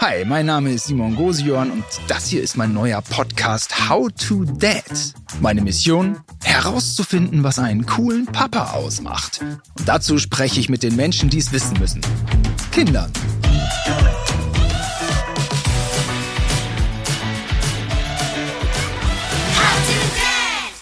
[0.00, 4.44] Hi, mein Name ist Simon Gosion und das hier ist mein neuer Podcast How to
[4.44, 4.84] Dad.
[5.40, 6.20] Meine Mission?
[6.44, 9.40] Herauszufinden, was einen coolen Papa ausmacht.
[9.76, 12.00] Und dazu spreche ich mit den Menschen, die es wissen müssen.
[12.70, 13.12] Kindern.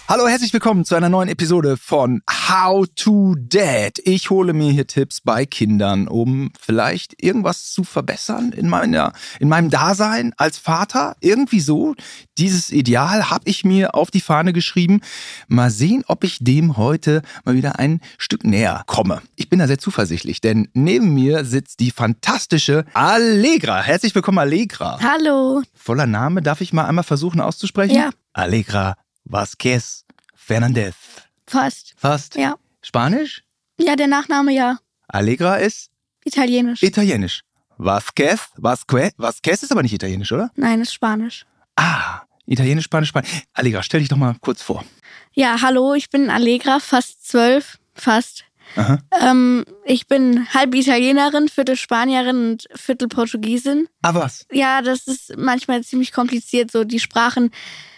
[0.09, 3.99] Hallo, herzlich willkommen zu einer neuen Episode von How to Dad.
[4.05, 9.49] Ich hole mir hier Tipps bei Kindern, um vielleicht irgendwas zu verbessern in meiner, in
[9.49, 11.17] meinem Dasein als Vater.
[11.19, 11.97] Irgendwie so.
[12.39, 15.01] Dieses Ideal habe ich mir auf die Fahne geschrieben.
[15.49, 19.23] Mal sehen, ob ich dem heute mal wieder ein Stück näher komme.
[19.35, 23.83] Ich bin da sehr zuversichtlich, denn neben mir sitzt die fantastische Allegra.
[23.83, 25.01] Herzlich willkommen, Allegra.
[25.03, 25.63] Hallo.
[25.75, 27.97] Voller Name darf ich mal einmal versuchen auszusprechen?
[27.97, 28.11] Ja.
[28.33, 28.95] Allegra
[29.29, 30.05] Vasquez
[30.35, 30.95] Fernandez.
[31.47, 31.95] Fast.
[31.97, 32.37] Fast?
[32.37, 32.57] Ja.
[32.81, 33.43] Spanisch?
[33.79, 34.79] Ja, der Nachname ja.
[35.09, 35.91] Allegra ist
[36.25, 36.83] Italienisch.
[36.83, 37.43] Italienisch.
[37.77, 40.51] Vasquez, Vasquez, Vasquez ist aber nicht Italienisch, oder?
[40.55, 41.45] Nein, ist Spanisch.
[41.75, 43.31] Ah, Italienisch, Spanisch, Spanisch.
[43.53, 44.85] Allegra, stell dich doch mal kurz vor.
[45.33, 47.79] Ja, hallo, ich bin Allegra, fast zwölf.
[47.95, 48.45] Fast.
[48.77, 48.99] Aha.
[49.21, 53.89] Ähm, ich bin halb Italienerin, Viertel Spanierin und Viertel Portugiesin.
[54.03, 54.47] Ah, was?
[54.53, 57.51] Ja, das ist manchmal ziemlich kompliziert, so die Sprachen.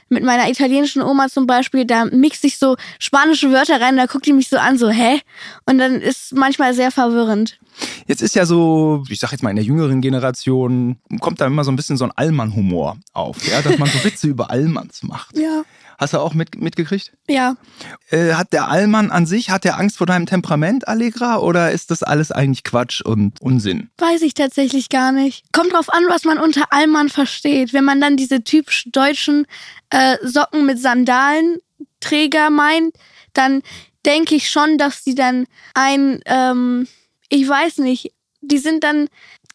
[0.09, 4.27] Mit meiner italienischen Oma zum Beispiel, da mixe ich so spanische Wörter rein, da guckt
[4.27, 5.21] die mich so an, so, hä?
[5.67, 7.59] Und dann ist manchmal sehr verwirrend.
[8.07, 11.65] Jetzt ist ja so, ich sag jetzt mal in der jüngeren Generation, kommt da immer
[11.65, 15.37] so ein bisschen so ein Allmann-Humor auf, ja, dass man so Witze über Allmanns macht.
[15.37, 15.63] Ja.
[15.99, 17.13] Hast du auch mit, mitgekriegt?
[17.29, 17.57] Ja.
[18.11, 21.91] Äh, hat der Allmann an sich, hat der Angst vor deinem Temperament, Allegra, oder ist
[21.91, 23.91] das alles eigentlich Quatsch und Unsinn?
[23.99, 25.45] Weiß ich tatsächlich gar nicht.
[25.53, 27.73] Kommt drauf an, was man unter Allmann versteht.
[27.73, 29.47] Wenn man dann diese typisch deutschen
[29.91, 32.95] äh, Socken mit Sandalenträger meint,
[33.35, 33.63] dann
[34.07, 36.87] denke ich schon, dass die dann ein, ähm,
[37.29, 39.09] ich weiß nicht, die sind dann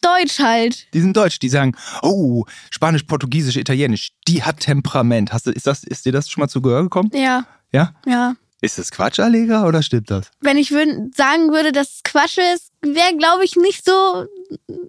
[0.04, 0.86] deutsch halt.
[0.94, 5.32] Die sind deutsch, die sagen, oh, Spanisch, Portugiesisch, Italienisch, die hat Temperament.
[5.32, 7.10] Hast du, ist, das, ist dir das schon mal zu Gehör gekommen?
[7.14, 7.94] Ja, Ja?
[8.06, 8.34] ja.
[8.60, 10.30] Ist das Quatsch, Allegra, oder stimmt das?
[10.40, 14.26] Wenn ich würd, sagen würde, dass es Quatsch ist, wäre, glaube ich, nicht so,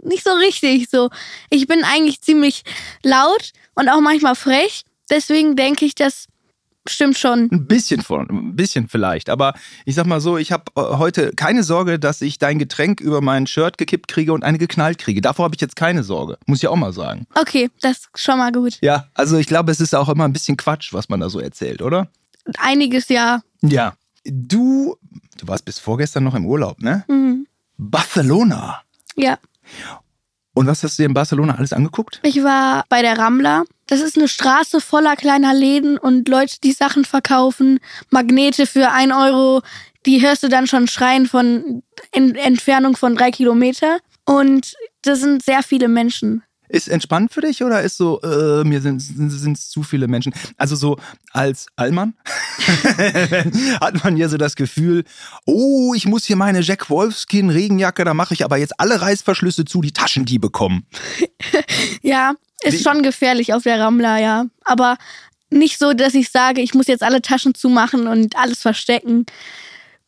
[0.03, 1.09] nicht so richtig so.
[1.49, 2.63] Ich bin eigentlich ziemlich
[3.03, 4.83] laut und auch manchmal frech.
[5.09, 6.27] Deswegen denke ich, das
[6.87, 7.49] stimmt schon.
[7.51, 9.29] Ein bisschen von, ein bisschen vielleicht.
[9.29, 9.53] Aber
[9.85, 13.47] ich sag mal so, ich habe heute keine Sorge, dass ich dein Getränk über mein
[13.47, 15.21] Shirt gekippt kriege und eine geknallt kriege.
[15.21, 16.37] Davor habe ich jetzt keine Sorge.
[16.45, 17.27] Muss ich auch mal sagen.
[17.35, 18.77] Okay, das ist schon mal gut.
[18.81, 21.39] Ja, also ich glaube, es ist auch immer ein bisschen Quatsch, was man da so
[21.39, 22.07] erzählt, oder?
[22.57, 23.41] Einiges ja.
[23.61, 23.93] Ja.
[24.23, 24.97] Du,
[25.37, 27.03] du warst bis vorgestern noch im Urlaub, ne?
[27.07, 27.47] Mhm.
[27.77, 28.81] Barcelona.
[29.15, 29.37] Ja.
[30.53, 32.19] Und was hast du dir in Barcelona alles angeguckt?
[32.23, 33.65] Ich war bei der Rambla.
[33.87, 37.79] Das ist eine Straße voller kleiner Läden und Leute, die Sachen verkaufen.
[38.09, 39.61] Magnete für ein Euro.
[40.05, 43.99] Die hörst du dann schon schreien von in Entfernung von drei Kilometer.
[44.25, 46.43] Und das sind sehr viele Menschen.
[46.67, 50.33] Ist entspannt für dich oder ist so, äh, mir sind es zu viele Menschen?
[50.57, 50.97] Also so
[51.31, 52.15] als Allmann
[53.79, 55.03] hat man ja so das Gefühl,
[55.45, 59.65] oh, ich muss hier meine Jack Wolfskin Regenjacke, da mache ich aber jetzt alle Reißverschlüsse
[59.65, 60.85] zu, die Taschendiebe kommen.
[62.01, 64.45] Ja, ist Wie- schon gefährlich auf der Rambla, ja.
[64.63, 64.97] Aber
[65.49, 69.25] nicht so, dass ich sage, ich muss jetzt alle Taschen zumachen und alles verstecken.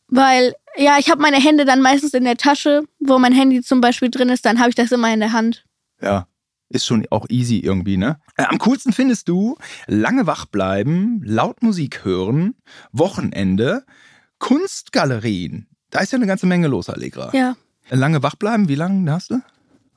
[0.08, 3.80] Weil, ja, ich habe meine Hände dann meistens in der Tasche, wo mein Handy zum
[3.80, 5.64] Beispiel drin ist, dann habe ich das immer in der Hand.
[6.00, 6.26] Ja,
[6.70, 8.18] ist schon auch easy irgendwie, ne?
[8.36, 9.56] Äh, am coolsten findest du
[9.86, 12.54] lange wach bleiben, laut Musik hören,
[12.92, 13.84] Wochenende,
[14.38, 15.66] Kunstgalerien.
[15.90, 17.30] Da ist ja eine ganze Menge los, Allegra.
[17.32, 17.56] Ja.
[17.90, 19.40] Lange wach bleiben, wie lange hast du?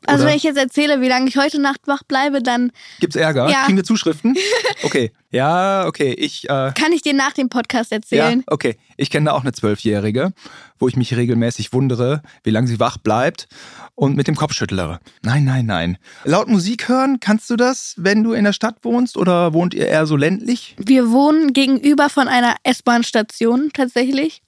[0.05, 0.31] Also Oder?
[0.31, 3.49] wenn ich jetzt erzähle, wie lange ich heute Nacht wach bleibe, dann Gibt's Ärger?
[3.49, 3.65] Ja.
[3.65, 4.35] Kriegen wir Zuschriften?
[4.83, 5.11] Okay.
[5.29, 6.11] Ja, okay.
[6.13, 8.43] Ich, äh, kann ich dir nach dem Podcast ja, erzählen.
[8.47, 8.77] okay.
[8.97, 10.33] Ich kenne da auch eine Zwölfjährige,
[10.79, 13.47] wo ich mich regelmäßig wundere, wie lange sie wach bleibt
[13.95, 14.99] und mit dem Kopf schüttlere.
[15.21, 15.97] Nein, nein, nein.
[16.23, 19.87] Laut Musik hören, kannst du das, wenn du in der Stadt wohnst oder wohnt ihr
[19.87, 20.75] eher so ländlich?
[20.77, 24.41] Wir wohnen gegenüber von einer S-Bahn-Station tatsächlich.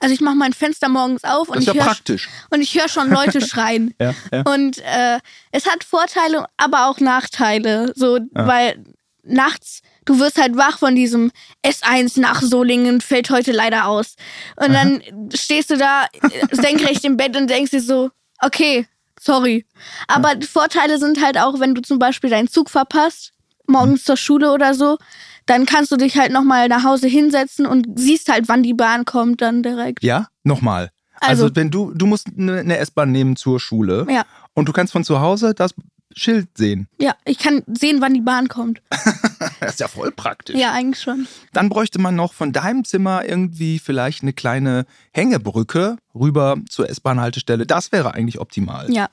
[0.00, 1.62] Also ich mache mein Fenster morgens auf und Hm.
[1.62, 1.94] Ich ja
[2.50, 3.94] und ich höre schon Leute schreien.
[4.00, 4.42] Ja, ja.
[4.42, 5.18] Und äh,
[5.52, 7.92] es hat Vorteile, aber auch Nachteile.
[7.94, 8.84] So, weil
[9.22, 11.32] nachts, du wirst halt wach von diesem
[11.64, 14.16] S1 nach Solingen, fällt heute leider aus.
[14.56, 15.02] Und dann
[15.34, 18.10] stehst du da äh, senkrecht im Bett und denkst dir so,
[18.40, 18.86] okay,
[19.20, 19.66] sorry.
[20.08, 23.32] Aber Vorteile sind halt auch, wenn du zum Beispiel deinen Zug verpasst,
[23.66, 24.98] morgens zur Schule oder so,
[25.46, 29.04] dann kannst du dich halt nochmal nach Hause hinsetzen und siehst halt, wann die Bahn
[29.04, 30.02] kommt dann direkt.
[30.02, 30.28] Ja?
[30.42, 30.90] Nochmal.
[31.20, 34.24] Also, Also- wenn du, du musst eine S-Bahn nehmen zur Schule Ja.
[34.54, 35.74] und du kannst von zu Hause das
[36.16, 36.86] Schild sehen.
[37.00, 38.80] Ja, ich kann sehen, wann die Bahn kommt.
[39.60, 40.56] Das ist ja voll praktisch.
[40.56, 41.26] Ja, eigentlich schon.
[41.52, 47.66] Dann bräuchte man noch von deinem Zimmer irgendwie vielleicht eine kleine Hängebrücke rüber zur S-Bahn-Haltestelle.
[47.66, 48.90] Das wäre eigentlich optimal.
[48.92, 49.08] Ja,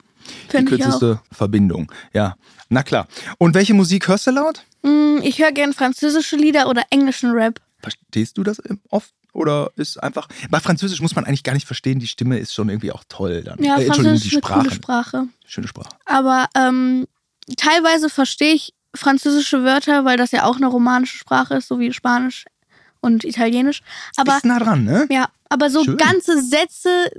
[0.46, 0.84] Die finde ich auch.
[0.84, 1.90] kürzeste Verbindung.
[2.12, 2.36] Ja,
[2.68, 3.06] na klar.
[3.38, 4.64] Und welche Musik hörst du laut?
[4.82, 7.60] Mm, Ich höre gern französische Lieder oder englischen Rap.
[7.80, 9.12] Verstehst du das oft?
[9.34, 10.28] Oder ist einfach.
[10.50, 13.42] Bei Französisch muss man eigentlich gar nicht verstehen, die Stimme ist schon irgendwie auch toll
[13.42, 13.62] dann.
[13.64, 15.08] Ja, äh, Französisch die ist eine coole Sprache.
[15.08, 15.28] Sprache.
[15.46, 15.88] Schöne Sprache.
[16.04, 17.06] Aber ähm,
[17.56, 21.94] teilweise verstehe ich französische Wörter, weil das ja auch eine romanische Sprache ist, so wie
[21.94, 22.44] Spanisch
[23.00, 23.80] und Italienisch.
[24.16, 25.06] Aber ist nah dran, ne?
[25.10, 25.96] ja, aber so Schön.
[25.96, 27.10] ganze Sätze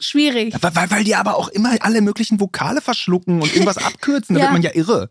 [0.00, 0.54] schwierig.
[0.60, 4.34] Weil, weil, weil die aber auch immer alle möglichen Vokale verschlucken und irgendwas abkürzen.
[4.34, 4.46] Da Ja.
[4.46, 5.08] wird man ja irre.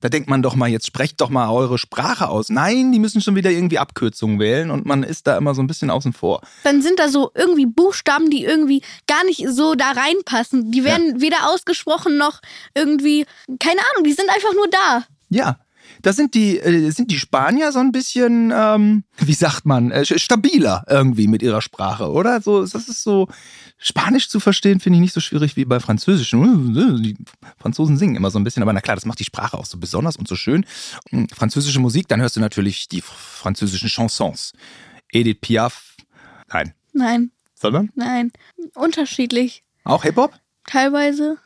[0.00, 2.50] Da denkt man doch mal, jetzt sprecht doch mal eure Sprache aus.
[2.50, 5.66] Nein, die müssen schon wieder irgendwie Abkürzungen wählen und man ist da immer so ein
[5.66, 6.42] bisschen außen vor.
[6.64, 10.70] Dann sind da so irgendwie Buchstaben, die irgendwie gar nicht so da reinpassen.
[10.70, 12.40] Die werden weder ausgesprochen noch
[12.74, 13.24] irgendwie,
[13.58, 15.04] keine Ahnung, die sind einfach nur da.
[15.30, 15.58] Ja,
[16.02, 20.04] da sind die, äh, sind die Spanier so ein bisschen, ähm, wie sagt man, äh,
[20.04, 22.40] stabiler irgendwie mit ihrer Sprache, oder?
[22.40, 23.28] So, das ist so,
[23.78, 26.30] Spanisch zu verstehen finde ich nicht so schwierig wie bei Französisch.
[26.30, 27.16] Die
[27.58, 29.78] Franzosen singen immer so ein bisschen, aber na klar, das macht die Sprache auch so
[29.78, 30.64] besonders und so schön.
[31.12, 34.52] Und Französische Musik, dann hörst du natürlich die französischen Chansons.
[35.12, 35.94] Edith Piaf,
[36.48, 38.32] nein, Nein, sondern nein.
[38.74, 39.62] Unterschiedlich.
[39.84, 40.32] auch Hip-Hop.
[40.66, 41.38] Teilweise.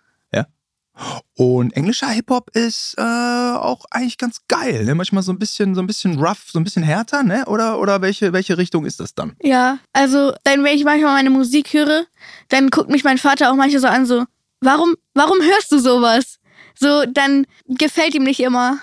[1.36, 4.84] Und englischer Hip-Hop ist äh, auch eigentlich ganz geil.
[4.84, 4.94] Ne?
[4.94, 7.44] Manchmal so ein bisschen, so ein bisschen rough, so ein bisschen härter, ne?
[7.46, 9.34] Oder, oder welche, welche Richtung ist das dann?
[9.42, 12.04] Ja, also dann, wenn ich manchmal meine Musik höre,
[12.48, 14.24] dann guckt mich mein Vater auch manchmal so an, so,
[14.60, 16.38] warum, warum hörst du sowas?
[16.78, 18.78] So, dann gefällt ihm nicht immer.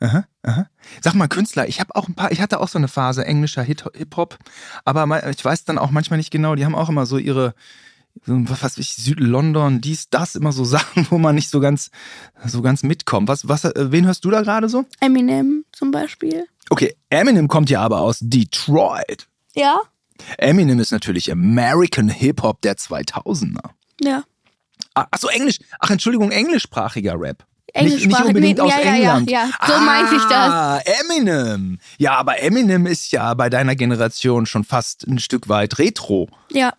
[0.00, 0.66] Aha, aha.
[1.00, 3.62] Sag mal, Künstler, ich habe auch ein paar, ich hatte auch so eine Phase englischer
[3.62, 4.38] Hip-Hop,
[4.84, 7.54] aber ich weiß dann auch manchmal nicht genau, die haben auch immer so ihre,
[8.24, 11.90] so, was weiß ich, Süd-London, dies, das, immer so Sachen, wo man nicht so ganz,
[12.46, 13.28] so ganz mitkommt.
[13.28, 14.84] Was, was, äh, wen hörst du da gerade so?
[15.00, 16.46] Eminem zum Beispiel.
[16.70, 19.26] Okay, Eminem kommt ja aber aus Detroit.
[19.54, 19.80] Ja?
[20.38, 23.70] Eminem ist natürlich American Hip-Hop der 2000er.
[24.00, 24.24] Ja.
[24.94, 25.58] Ah, Ach so, Englisch.
[25.80, 27.44] Ach, Entschuldigung, englischsprachiger Rap.
[27.74, 29.30] Nicht, nicht Englischsprachig- unbedingt nee, aus ja, ja, ja, England.
[29.30, 29.50] ja.
[29.66, 30.32] So meinte ich das.
[30.52, 31.78] Ah, Eminem.
[31.96, 36.28] Ja, aber Eminem ist ja bei deiner Generation schon fast ein Stück weit retro.
[36.50, 36.74] Ja,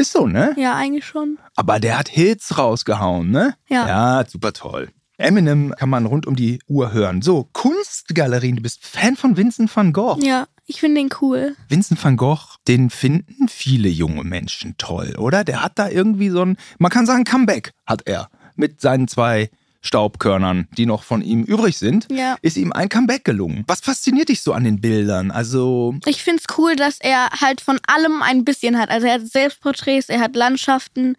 [0.00, 0.54] Ist so, ne?
[0.56, 1.38] ja, eigentlich schon.
[1.56, 3.56] Aber der hat Hits rausgehauen, ne?
[3.68, 3.88] Ja.
[3.88, 4.90] Ja, super toll.
[5.16, 7.20] Eminem kann man rund um die Uhr hören.
[7.20, 8.54] So, Kunstgalerien.
[8.54, 10.22] Du bist Fan von Vincent van Gogh.
[10.22, 11.56] Ja, ich finde den cool.
[11.68, 15.42] Vincent van Gogh, den finden viele junge Menschen toll, oder?
[15.42, 19.50] Der hat da irgendwie so ein, man kann sagen, Comeback hat er mit seinen zwei
[19.80, 22.36] Staubkörnern, die noch von ihm übrig sind, Ja.
[22.42, 23.64] ist ihm ein Comeback gelungen.
[23.66, 25.30] Was fasziniert dich so an den Bildern?
[25.30, 28.90] Also, Ich finde es cool, dass er halt von allem ein bisschen hat.
[28.90, 31.16] Also er hat Selbstporträts, er hat Landschaften,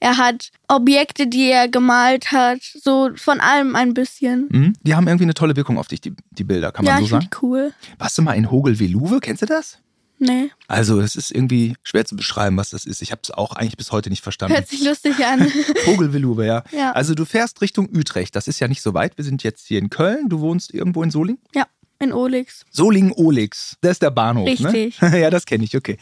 [0.00, 2.60] er hat Objekte, die er gemalt hat.
[2.62, 4.48] So von allem ein bisschen.
[4.50, 7.00] hm, die haben irgendwie eine tolle Wirkung auf dich, die, die Bilder, kann ja, man
[7.00, 7.28] so ich sagen.
[7.30, 7.72] die cool.
[7.98, 9.20] Warst du mal in Hogel-Veluwe?
[9.20, 9.78] Kennst du das?
[10.24, 13.02] Nee, Also, es ist irgendwie schwer zu beschreiben, was das ist.
[13.02, 14.54] Ich habe es auch eigentlich bis heute nicht verstanden.
[14.54, 15.50] hört sich lustig an.
[15.84, 16.62] Vogelveluwe, ja.
[16.70, 16.92] Ja.
[16.92, 18.36] Also du fährst Richtung Utrecht.
[18.36, 19.16] Das ist ja nicht so weit.
[19.18, 20.28] Wir sind jetzt hier in Köln.
[20.28, 21.40] Du wohnst irgendwo in Solingen?
[21.54, 21.66] ja,
[21.98, 22.64] in Olix.
[22.70, 23.76] Solingen-Olix.
[23.80, 25.00] Das ist der Bahnhof, Richtig.
[25.00, 25.18] ne?
[25.20, 25.98] ja, das kenne ich, okay.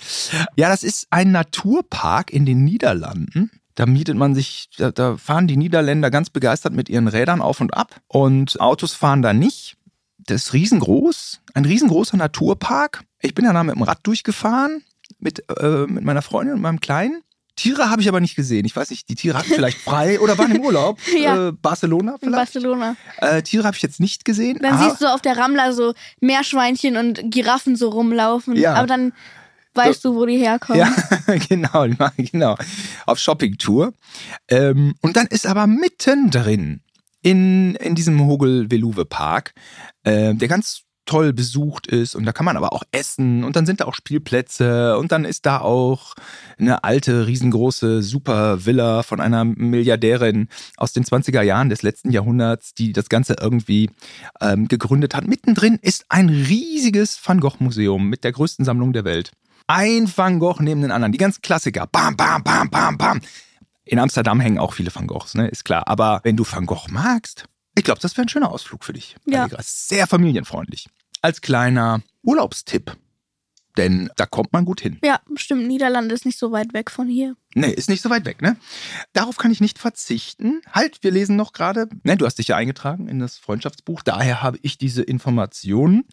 [0.57, 3.51] Ja, das ist ein Naturpark in den Niederlanden.
[3.75, 7.73] Da mietet man sich, da fahren die Niederländer ganz begeistert mit ihren Rädern auf und
[7.75, 8.01] ab.
[8.09, 9.77] Und Autos fahren da nicht.
[10.31, 11.41] Das ist riesengroß.
[11.55, 13.03] Ein riesengroßer Naturpark.
[13.21, 14.83] Ich bin da mit dem Rad durchgefahren.
[15.19, 17.23] Mit, äh, mit meiner Freundin und meinem Kleinen.
[17.57, 18.65] Tiere habe ich aber nicht gesehen.
[18.65, 20.99] Ich weiß nicht, die Tiere hatten vielleicht frei oder waren im Urlaub.
[21.19, 21.49] Ja.
[21.49, 22.55] Äh, Barcelona In vielleicht.
[22.55, 22.97] Barcelona.
[23.19, 24.59] Äh, Tiere habe ich jetzt nicht gesehen.
[24.63, 28.57] Dann aber- siehst du auf der Ramla so Meerschweinchen und Giraffen so rumlaufen.
[28.57, 28.75] Ja.
[28.75, 29.13] Aber dann
[29.75, 30.81] weißt du, wo die herkommen.
[30.81, 30.95] Ja,
[31.49, 32.57] genau, genau.
[33.05, 33.93] Auf Shoppingtour.
[34.49, 36.81] Ähm, und dann ist aber mittendrin
[37.23, 39.55] in, in diesem Hogel-Veluwe-Park,
[40.05, 43.67] äh, der ganz toll besucht ist und da kann man aber auch essen und dann
[43.67, 46.15] sind da auch Spielplätze und dann ist da auch
[46.57, 52.93] eine alte, riesengroße Super-Villa von einer Milliardärin aus den 20er Jahren des letzten Jahrhunderts, die
[52.93, 53.91] das Ganze irgendwie
[54.41, 55.27] ähm, gegründet hat.
[55.27, 59.33] Mittendrin ist ein riesiges Van Gogh-Museum mit der größten Sammlung der Welt.
[59.67, 61.89] Ein Van Gogh neben den anderen, die ganzen Klassiker.
[61.91, 63.21] Bam, bam, bam, bam, bam.
[63.91, 65.49] In Amsterdam hängen auch viele Van Goghs, ne?
[65.49, 65.89] ist klar.
[65.89, 69.17] Aber wenn du Van Gogh magst, ich glaube, das wäre ein schöner Ausflug für dich.
[69.27, 69.49] Ja.
[69.59, 70.89] Sehr familienfreundlich.
[71.23, 72.97] Als kleiner Urlaubstipp.
[73.77, 74.99] Denn da kommt man gut hin.
[75.05, 75.67] Ja, stimmt.
[75.67, 77.37] Niederlande ist nicht so weit weg von hier.
[77.55, 78.57] Nee, ist nicht so weit weg, ne?
[79.13, 80.61] Darauf kann ich nicht verzichten.
[80.73, 81.89] Halt, wir lesen noch gerade.
[82.05, 84.03] Ne, du hast dich ja eingetragen in das Freundschaftsbuch.
[84.03, 86.05] Daher habe ich diese Informationen.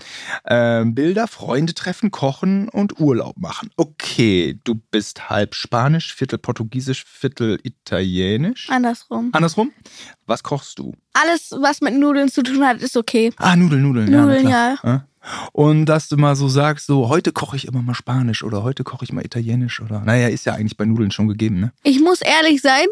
[0.45, 3.69] Äh, Bilder, Freunde treffen, kochen und Urlaub machen.
[3.77, 8.69] Okay, du bist halb Spanisch, Viertel Portugiesisch, Viertel Italienisch.
[8.71, 9.29] Andersrum.
[9.33, 9.71] Andersrum?
[10.25, 10.93] Was kochst du?
[11.13, 13.31] Alles, was mit Nudeln zu tun hat, ist okay.
[13.37, 14.11] Ah, Nudeln, Nudeln.
[14.11, 14.75] Nudeln, ja.
[14.83, 15.07] ja.
[15.51, 18.83] Und dass du mal so sagst, so heute koche ich immer mal Spanisch oder heute
[18.83, 21.71] koche ich mal Italienisch oder naja, ist ja eigentlich bei Nudeln schon gegeben, ne?
[21.83, 22.85] Ich muss ehrlich sein,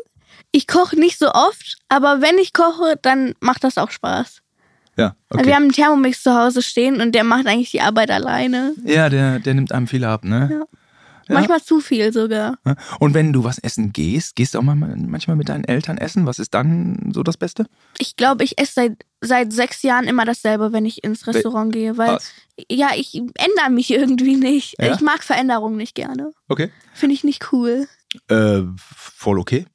[0.52, 4.42] ich koche nicht so oft, aber wenn ich koche, dann macht das auch Spaß.
[4.98, 5.46] Ja, okay.
[5.46, 8.74] Wir haben einen Thermomix zu Hause stehen und der macht eigentlich die Arbeit alleine.
[8.86, 10.50] Ja, der, der nimmt einem viel ab, ne?
[10.52, 10.66] Ja.
[11.28, 12.58] Manchmal zu viel sogar.
[13.00, 16.26] Und wenn du was essen gehst, gehst du auch mal manchmal mit deinen Eltern essen?
[16.26, 17.66] Was ist dann so das Beste?
[17.98, 21.98] Ich glaube, ich esse seit, seit sechs Jahren immer dasselbe, wenn ich ins Restaurant gehe,
[21.98, 22.32] weil was?
[22.70, 24.76] ja, ich ändere mich irgendwie nicht.
[24.80, 24.94] Ja?
[24.94, 26.32] Ich mag Veränderungen nicht gerne.
[26.48, 26.72] Okay.
[26.94, 27.88] Finde ich nicht cool.
[28.30, 29.66] Äh, voll okay.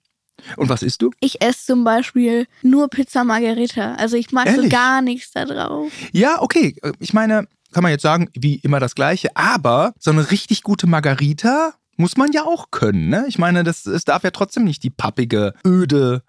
[0.57, 1.11] Und was isst du?
[1.21, 3.95] Ich esse zum Beispiel nur Pizza Margherita.
[3.95, 4.71] Also ich mag so Ehrlich?
[4.71, 5.93] gar nichts da drauf.
[6.13, 6.77] Ja, okay.
[6.99, 10.87] Ich meine, kann man jetzt sagen, wie immer das Gleiche, aber so eine richtig gute
[10.87, 13.27] Margarita muss man ja auch können, ne?
[13.29, 16.23] Ich meine, das, es darf ja trotzdem nicht die pappige, öde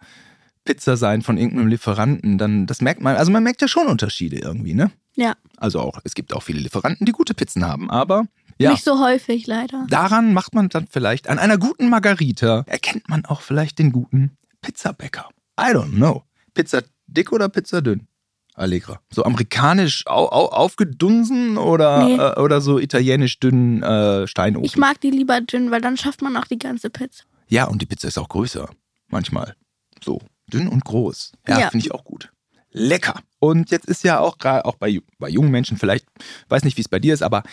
[0.65, 2.37] Pizza sein von irgendeinem Lieferanten.
[2.37, 4.91] Dann, das merkt man, also man merkt ja schon Unterschiede irgendwie, ne?
[5.15, 8.71] Ja, Also auch, es gibt auch viele Lieferanten, die gute Pizzen haben, aber ja.
[8.71, 9.85] nicht so häufig leider.
[9.89, 14.37] Daran macht man dann vielleicht, an einer guten Margarita erkennt man auch vielleicht den guten
[14.61, 15.29] Pizzabäcker.
[15.59, 16.23] I don't know.
[16.53, 18.07] Pizza dick oder Pizza dünn?
[18.53, 18.99] Allegra.
[19.11, 22.15] So amerikanisch au, au, aufgedunsen oder, Nee.
[22.17, 24.65] äh, oder so italienisch dünn äh, Steinofen?
[24.65, 27.23] Ich mag die lieber dünn, weil dann schafft man auch die ganze Pizza.
[27.47, 28.69] ja, und die Pizza ist auch größer.
[29.09, 29.55] Manchmal.
[30.03, 30.21] So.
[30.51, 31.31] Dünn und groß.
[31.47, 31.69] Ja, Ja.
[31.69, 32.29] finde ich auch gut.
[32.73, 33.15] Lecker.
[33.39, 36.05] Und jetzt ist ja auch gerade auch bei, bei jungen Menschen vielleicht,
[36.49, 37.43] weiß nicht, wie es bei dir ist, aber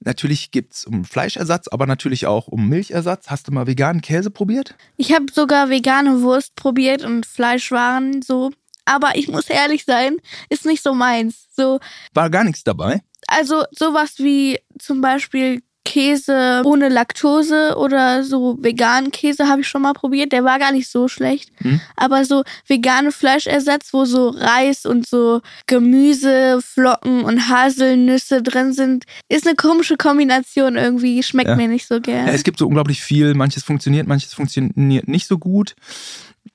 [0.00, 3.28] natürlich gibt es um Fleischersatz, aber natürlich auch um Milchersatz.
[3.28, 4.76] Hast du mal veganen Käse probiert?
[4.96, 8.50] Ich habe sogar vegane Wurst probiert und Fleischwaren so.
[8.88, 10.16] Aber ich muss ehrlich sein,
[10.48, 11.46] ist nicht so meins.
[11.56, 11.78] So,
[12.14, 13.02] War gar nichts dabei.
[13.26, 19.80] also sowas wie zum Beispiel Käse ohne Laktose oder so veganen Käse habe ich schon
[19.80, 20.32] mal probiert.
[20.32, 21.50] Der war gar nicht so schlecht.
[21.62, 21.80] Hm.
[21.96, 29.04] Aber so vegane Fleischersatz, wo so Reis und so Gemüse, Flocken und Haselnüsse drin sind,
[29.30, 31.22] ist eine komische Kombination irgendwie.
[31.22, 31.56] Schmeckt Ja.
[31.56, 32.26] mir nicht so gern.
[32.26, 33.32] Ja, es gibt so unglaublich viel.
[33.34, 35.74] Manches funktioniert, manches funktioniert nicht so gut.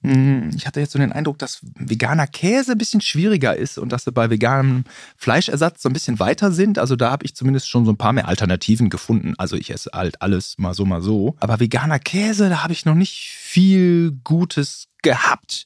[0.02, 3.92] Hm, Ich hatte jetzt so den Eindruck, dass veganer Käse ein bisschen schwieriger ist und
[3.92, 4.84] dass sie bei veganem
[5.18, 6.80] Fleischersatz so ein bisschen weiter sind.
[6.80, 9.34] Also da habe ich zumindest schon so ein paar mehr Alternativen gefunden.
[9.38, 11.36] Also ich esse halt alles mal so, mal so.
[11.40, 15.66] Aber veganer Käse, da habe ich noch nicht viel Gutes gehabt.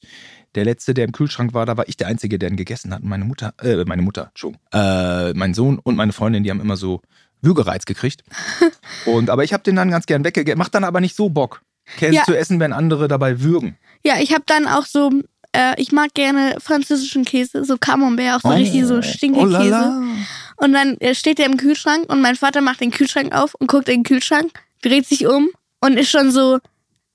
[0.55, 3.03] Der letzte, der im Kühlschrank war, da war ich der Einzige, der ihn gegessen hat.
[3.03, 6.61] Und meine Mutter, äh, meine Mutter, Entschuldigung, äh, mein Sohn und meine Freundin, die haben
[6.61, 7.01] immer so
[7.41, 8.23] Würgereiz gekriegt.
[9.05, 10.57] Und, aber ich habe den dann ganz gern weggegessen.
[10.57, 11.61] Macht dann aber nicht so Bock,
[11.97, 12.23] Käse Ja.
[12.23, 13.77] zu essen, wenn andere dabei würgen.
[14.03, 15.11] Ja, ich habe dann auch so,
[15.53, 19.47] äh, ich mag gerne französischen Käse, so Camembert, auch so richtig so Oh Stinkekäse.
[19.51, 20.01] lala.
[20.57, 23.67] Und dann äh, steht der im Kühlschrank und mein Vater macht den Kühlschrank auf und
[23.67, 24.51] guckt in den Kühlschrank,
[24.81, 25.49] dreht sich um
[25.81, 26.59] und ist schon so,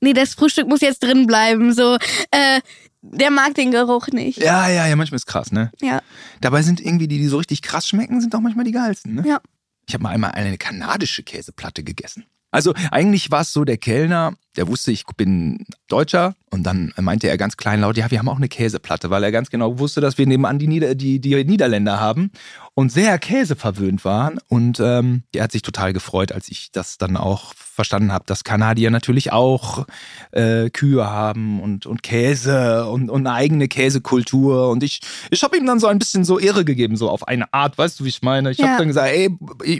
[0.01, 1.73] nee, das Frühstück muss jetzt drin bleiben.
[1.73, 1.97] So,
[2.31, 2.61] äh,
[3.03, 4.39] der mag den Geruch nicht.
[4.39, 5.73] Ja, ja, ja, manchmal ist krass, ne?
[5.81, 6.03] Ja,
[6.41, 9.25] Dabei sind irgendwie die, die so richtig krass schmecken, sind auch manchmal die geilsten, ne?
[9.27, 9.41] ja.
[9.89, 12.25] Ich habe mal einmal eine kanadische Käseplatte gegessen.
[12.53, 17.29] Also eigentlich war es so, der Kellner, der wusste, ich bin Deutscher und dann meinte
[17.29, 20.19] er ganz kleinlaut, ja, wir haben auch eine Käseplatte, weil er ganz genau wusste, dass
[20.19, 22.31] wir nebenan die, Nieder die, die Niederländer haben
[22.75, 24.39] und sehr käseverwöhnt waren.
[24.49, 28.45] Und ähm, er hat sich total gefreut, als ich das dann auch verstanden habe, dass
[28.45, 29.87] Kanadier natürlich auch
[30.33, 34.69] äh, Kühe haben und, und Käse und, und eine eigene Käsekultur.
[34.71, 37.53] Und ich, ich habe ihm dann so ein bisschen so Ehre gegeben, so auf eine
[37.53, 38.51] Art, weißt du, wie ich meine?
[38.51, 38.69] Ich Ja.
[38.69, 39.29] habe dann gesagt, ey,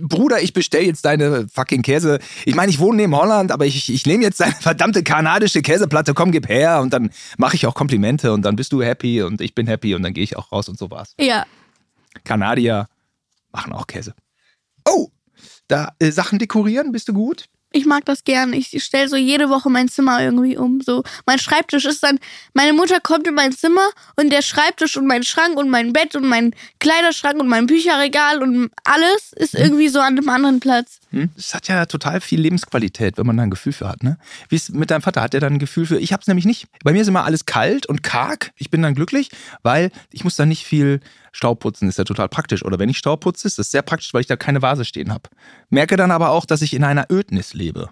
[0.01, 2.19] Bruder, ich bestell jetzt deine fucking Käse.
[2.47, 6.15] Ich meine, ich wohne neben Holland, aber ich, ich nehme jetzt deine verdammte kanadische Käseplatte,
[6.15, 6.81] komm, gib her.
[6.81, 9.95] Und dann mache ich auch Komplimente und dann bist du happy und ich bin happy
[9.95, 11.15] und dann gehe ich auch raus und so war's.
[11.19, 11.45] Ja,
[12.25, 12.89] Kanadier
[13.51, 14.15] machen auch Käse.
[14.89, 15.09] Oh,
[15.69, 17.47] da äh, Sachen dekorieren, bist du gut?
[17.73, 18.53] Ich mag das gern.
[18.53, 20.81] Ich stelle so jede Woche mein Zimmer irgendwie um.
[20.81, 22.19] So, mein Schreibtisch ist dann,
[22.55, 26.15] meine Mutter kommt in mein Zimmer und der Schreibtisch und mein Schrank und mein Bett
[26.17, 31.01] und mein Kleiderschrank und mein Bücherregal und alles ist irgendwie so an einem anderen Platz.
[31.11, 31.31] Hm?
[31.37, 34.03] Das hat ja total viel Lebensqualität, wenn man da ein Gefühl für hat.
[34.03, 34.19] Ne?
[34.49, 35.23] Wie ist mit deinem Vater?
[35.23, 35.99] Hat der dann ein Gefühl für?
[35.99, 36.67] Ich habe es nämlich nicht.
[36.83, 38.53] Bei mir ist immer alles kalt und karg.
[38.57, 39.31] Ich bin dann glücklich,
[39.63, 41.01] weil ich muss dann nicht viel
[41.33, 41.89] Staub putzen.
[41.89, 42.65] Ist ja total praktisch.
[42.65, 45.13] Oder wenn ich Staub putze, ist das sehr praktisch, weil ich da keine Vase stehen
[45.13, 45.29] habe.
[45.71, 47.91] Merke dann aber auch, dass ich in einer Ödnis lebe.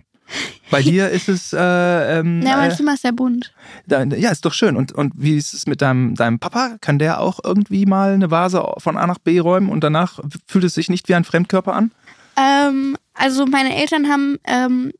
[0.70, 3.52] Bei dir ist es, äh, ähm, Ja, mein äh, Zimmer ist sehr bunt.
[3.88, 4.76] da, ja, ist doch schön.
[4.76, 6.76] Und, und wie ist es mit deinem, deinem Papa?
[6.80, 10.62] Kann der auch irgendwie mal eine Vase von A nach B räumen und danach fühlt
[10.64, 11.90] es sich nicht wie ein Fremdkörper an?
[12.36, 14.92] Ähm, Also meine Eltern haben ähm,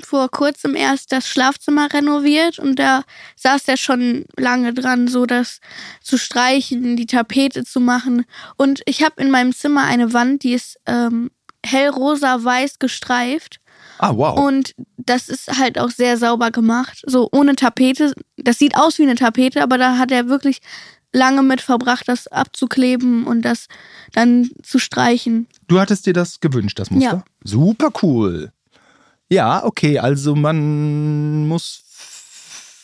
[0.00, 3.02] vor kurzem erst das Schlafzimmer renoviert und da
[3.36, 5.60] saß der schon lange dran, so das
[6.00, 8.24] zu streichen, die Tapete zu machen.
[8.56, 11.30] Und ich habe in meinem Zimmer eine Wand, die ist ähm,
[11.64, 13.60] hellrosa-weiß gestreift.
[13.98, 14.38] Ah, wow.
[14.38, 17.02] Und das ist halt auch sehr sauber gemacht.
[17.06, 18.12] So ohne Tapete.
[18.36, 20.60] Das sieht aus wie eine Tapete, aber da hat er wirklich
[21.12, 23.66] lange mit verbracht, das abzukleben und das
[24.12, 25.48] dann zu streichen.
[25.66, 27.08] Du hattest dir das gewünscht, das Muster?
[27.10, 27.24] Ja.
[27.42, 28.52] Super cool.
[29.30, 31.82] Ja, okay, also man muss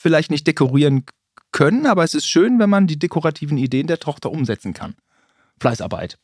[0.00, 1.04] vielleicht nicht dekorieren
[1.52, 4.94] können, aber es ist schön, wenn man die dekorativen Ideen der Tochter umsetzen kann.
[5.60, 6.18] Fleißarbeit.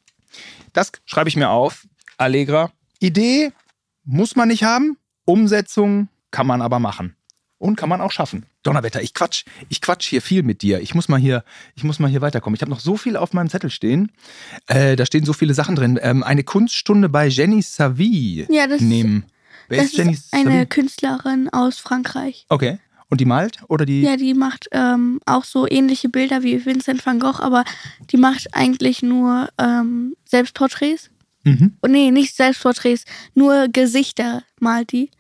[0.73, 1.87] Das schreibe ich mir auf.
[2.19, 2.71] Allegra.
[2.99, 3.53] Idee
[4.05, 4.99] muss man nicht haben.
[5.25, 7.17] Umsetzung kann man aber machen.
[7.59, 8.47] Und kann man auch schaffen.
[8.63, 10.81] Donnerwetter, ich quatsch, ich quatsch hier viel mit dir.
[10.81, 12.55] Ich muss mal hier, ich muss mal hier weiterkommen.
[12.55, 14.13] Ich habe noch so viel auf meinem Zettel stehen.
[14.67, 15.99] Äh, da stehen so viele Sachen drin.
[16.03, 19.27] Ähm, eine Kunststunde bei Jenny Savy Ja, das, nehmen.
[19.71, 20.67] Wer das ist Jenny ist eine Savy?
[20.67, 22.45] Künstlerin aus Frankreich.
[22.49, 22.81] Okay.
[23.09, 24.03] Und die malt oder die?
[24.03, 27.65] Ja, die macht ähm, auch so ähnliche Bilder wie Vincent van Gogh, aber
[28.11, 31.11] die macht eigentlich nur ähm, Selbstporträts.
[31.45, 31.77] Mhm.
[31.83, 35.11] Oh, nee, nicht Selbstporträts, nur Gesichter malt die.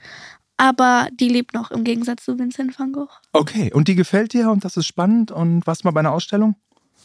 [0.56, 3.08] Aber die lebt noch im Gegensatz zu Vincent van Gogh.
[3.32, 3.72] Okay.
[3.72, 6.56] Und die gefällt dir und das ist spannend und warst mal bei einer Ausstellung?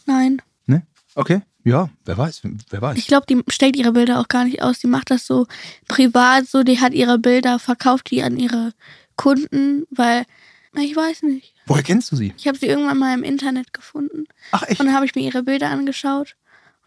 [0.06, 0.42] Nein.
[1.15, 1.41] Okay.
[1.63, 2.98] Ja, wer weiß, wer weiß.
[2.98, 4.77] Ich glaube, die stellt ihre Bilder auch gar nicht aus.
[4.77, 5.48] Die macht das so
[5.88, 8.74] privat, so die hat ihre Bilder, verkauft die an ihre
[9.15, 10.25] Kunden, weil,
[10.77, 11.55] ich weiß nicht.
[11.65, 12.36] Woher kennst du sie?
[12.38, 14.25] Ich habe sie irgendwann mal im Internet gefunden.
[14.51, 14.79] Ach echt?
[14.79, 16.36] Und dann habe ich mir ihre Bilder angeschaut.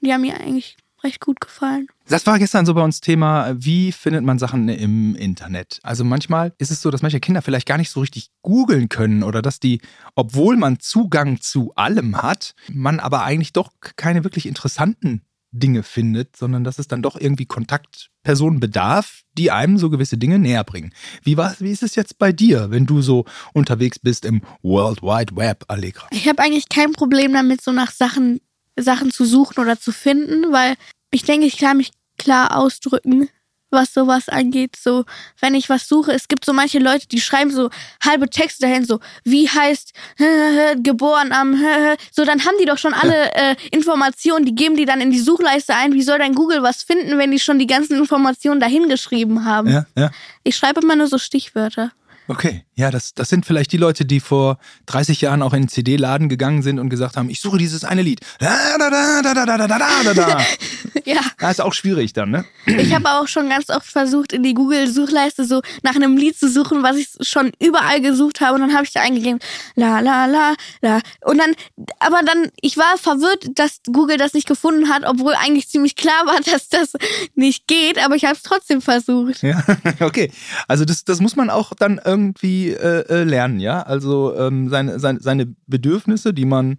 [0.01, 1.87] Und die haben mir eigentlich recht gut gefallen.
[2.09, 5.81] Das war gestern so bei uns Thema, wie findet man Sachen im Internet?
[5.83, 9.23] Also manchmal ist es so, dass manche Kinder vielleicht gar nicht so richtig googeln können
[9.23, 9.81] oder dass die,
[10.15, 16.37] obwohl man Zugang zu allem hat, man aber eigentlich doch keine wirklich interessanten Dinge findet,
[16.37, 20.93] sondern dass es dann doch irgendwie Kontaktpersonen bedarf, die einem so gewisse Dinge näher bringen.
[21.23, 23.25] Wie, war, wie ist es jetzt bei dir, wenn du so
[23.55, 26.07] unterwegs bist im World Wide Web, Allegra?
[26.11, 28.41] Ich habe eigentlich kein Problem damit, so nach Sachen,
[28.83, 30.75] Sachen zu suchen oder zu finden, weil
[31.11, 33.29] ich denke, ich kann mich klar ausdrücken,
[33.71, 34.77] was sowas angeht.
[34.77, 35.05] So,
[35.41, 37.71] wenn ich was suche, es gibt so manche Leute, die schreiben so
[38.03, 39.93] halbe Texte dahin, so, wie heißt
[40.83, 41.55] geboren am
[42.13, 45.21] so, dann haben die doch schon alle äh, Informationen, die geben die dann in die
[45.21, 45.93] Suchleiste ein.
[45.93, 49.69] Wie soll dein Google was finden, wenn die schon die ganzen Informationen dahin geschrieben haben?
[49.69, 50.11] Ja, ja.
[50.45, 51.93] Ich schreibe immer nur so Stichwörter.
[52.31, 55.69] Okay, ja, das, das sind vielleicht die Leute, die vor 30 Jahren auch in den
[55.69, 58.21] CD-Laden gegangen sind und gesagt haben, ich suche dieses eine Lied.
[58.39, 60.39] Da, da, da, da, da, da, da, da.
[61.07, 61.23] ja.
[61.39, 62.45] Das ist auch schwierig dann, ne?
[62.67, 66.51] Ich habe auch schon ganz oft versucht, in die Google-Suchleiste so nach einem Lied zu
[66.51, 68.57] suchen, was ich schon überall gesucht habe.
[68.57, 69.39] Und dann habe ich da eingegeben,
[69.75, 71.01] la, la, la, la.
[71.25, 71.55] Und dann,
[71.99, 76.27] aber dann, ich war verwirrt, dass Google das nicht gefunden hat, obwohl eigentlich ziemlich klar
[76.27, 76.93] war, dass das
[77.35, 78.05] nicht geht.
[78.05, 79.43] Aber ich habe es trotzdem versucht.
[79.43, 79.65] Ja,
[80.01, 80.31] okay.
[80.67, 83.83] Also das, das muss man auch dann irgendwie äh, äh, lernen, ja.
[83.83, 86.79] Also ähm, seine, seine, seine Bedürfnisse, die man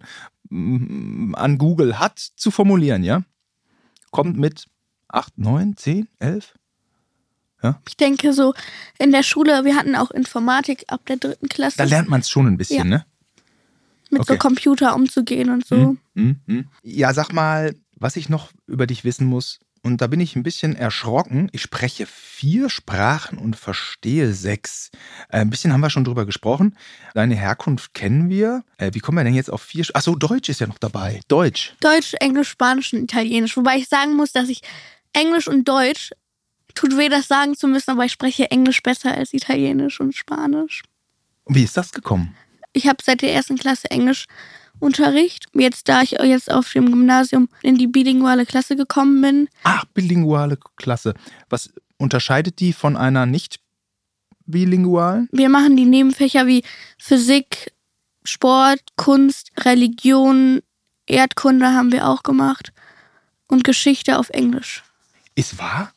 [0.50, 3.22] mm, an Google hat, zu formulieren, ja.
[4.10, 4.66] Kommt mit
[5.08, 6.54] 8, 9, 10, 11?
[7.86, 8.54] Ich denke so,
[8.98, 11.76] in der Schule, wir hatten auch Informatik ab der dritten Klasse.
[11.76, 12.84] Da lernt man es schon ein bisschen, Ja.
[12.84, 13.04] ne?
[14.10, 14.32] mit okay.
[14.32, 15.96] so Computer umzugehen und so.
[16.14, 16.68] Hm, hm.
[16.82, 20.42] Ja, sag mal, was ich noch über dich wissen muss, und da bin ich ein
[20.42, 21.48] bisschen erschrocken.
[21.52, 24.90] Ich spreche vier Sprachen und verstehe sechs.
[25.30, 26.76] Äh, ein bisschen haben wir schon drüber gesprochen.
[27.14, 28.62] Deine Herkunft kennen wir.
[28.76, 29.84] Äh, wie kommen wir denn jetzt auf vier?
[29.94, 31.20] Achso, Deutsch ist ja noch dabei.
[31.28, 31.74] Deutsch.
[31.80, 33.56] Deutsch, Englisch, Spanisch und Italienisch.
[33.56, 34.60] Wobei ich sagen muss, dass ich
[35.12, 36.10] Englisch und Deutsch,
[36.74, 40.82] tut weh, das sagen zu müssen, aber ich spreche Englisch besser als Italienisch und Spanisch.
[41.46, 42.36] Wie ist das gekommen?
[42.72, 43.90] Ich habe seit der ersten Klasse
[44.80, 45.46] Englischunterricht.
[45.54, 50.58] Jetzt, da ich jetzt auf dem Gymnasium in die bilinguale Klasse gekommen bin, Ach, bilinguale
[50.76, 51.14] Klasse.
[51.48, 53.60] Was unterscheidet die von einer nicht
[54.46, 55.28] bilingualen?
[55.32, 56.64] wir machen die Nebenfächer wie
[56.98, 57.72] Physik,
[58.24, 60.60] Sport, Kunst, Religion,
[61.06, 62.72] Erdkunde haben wir auch gemacht
[63.48, 64.82] und Geschichte auf Englisch.
[65.34, 65.92] Ist wahr?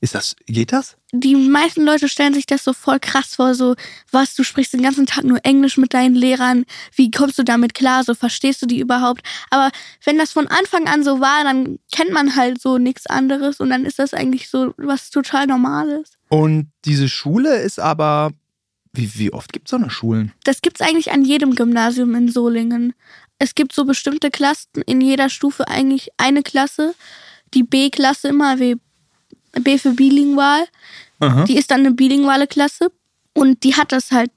[0.00, 0.96] Ist das, geht das?
[1.14, 3.74] Die meisten Leute stellen sich das so voll krass vor, so,
[4.10, 6.64] was, du sprichst den ganzen Tag nur Englisch mit deinen Lehrern,
[6.96, 9.22] wie kommst du damit klar, so verstehst du die überhaupt?
[9.50, 9.70] Aber
[10.04, 13.68] wenn das von Anfang an so war, dann kennt man halt so nichts anderes und
[13.68, 16.12] dann ist das eigentlich so was total Normales.
[16.30, 18.32] Und diese Schule ist aber,
[18.94, 20.32] wie, wie oft gibt es so eine Schulen?
[20.44, 22.94] Das gibt's eigentlich an jedem Gymnasium in Solingen.
[23.38, 26.94] Es gibt so bestimmte Klassen, in jeder Stufe eigentlich eine Klasse,
[27.52, 28.78] die B-Klasse immer, wie
[29.60, 30.64] B für bilingual.
[31.20, 31.44] Aha.
[31.44, 32.90] Die ist dann eine bilinguale Klasse
[33.34, 34.30] und die hat das halt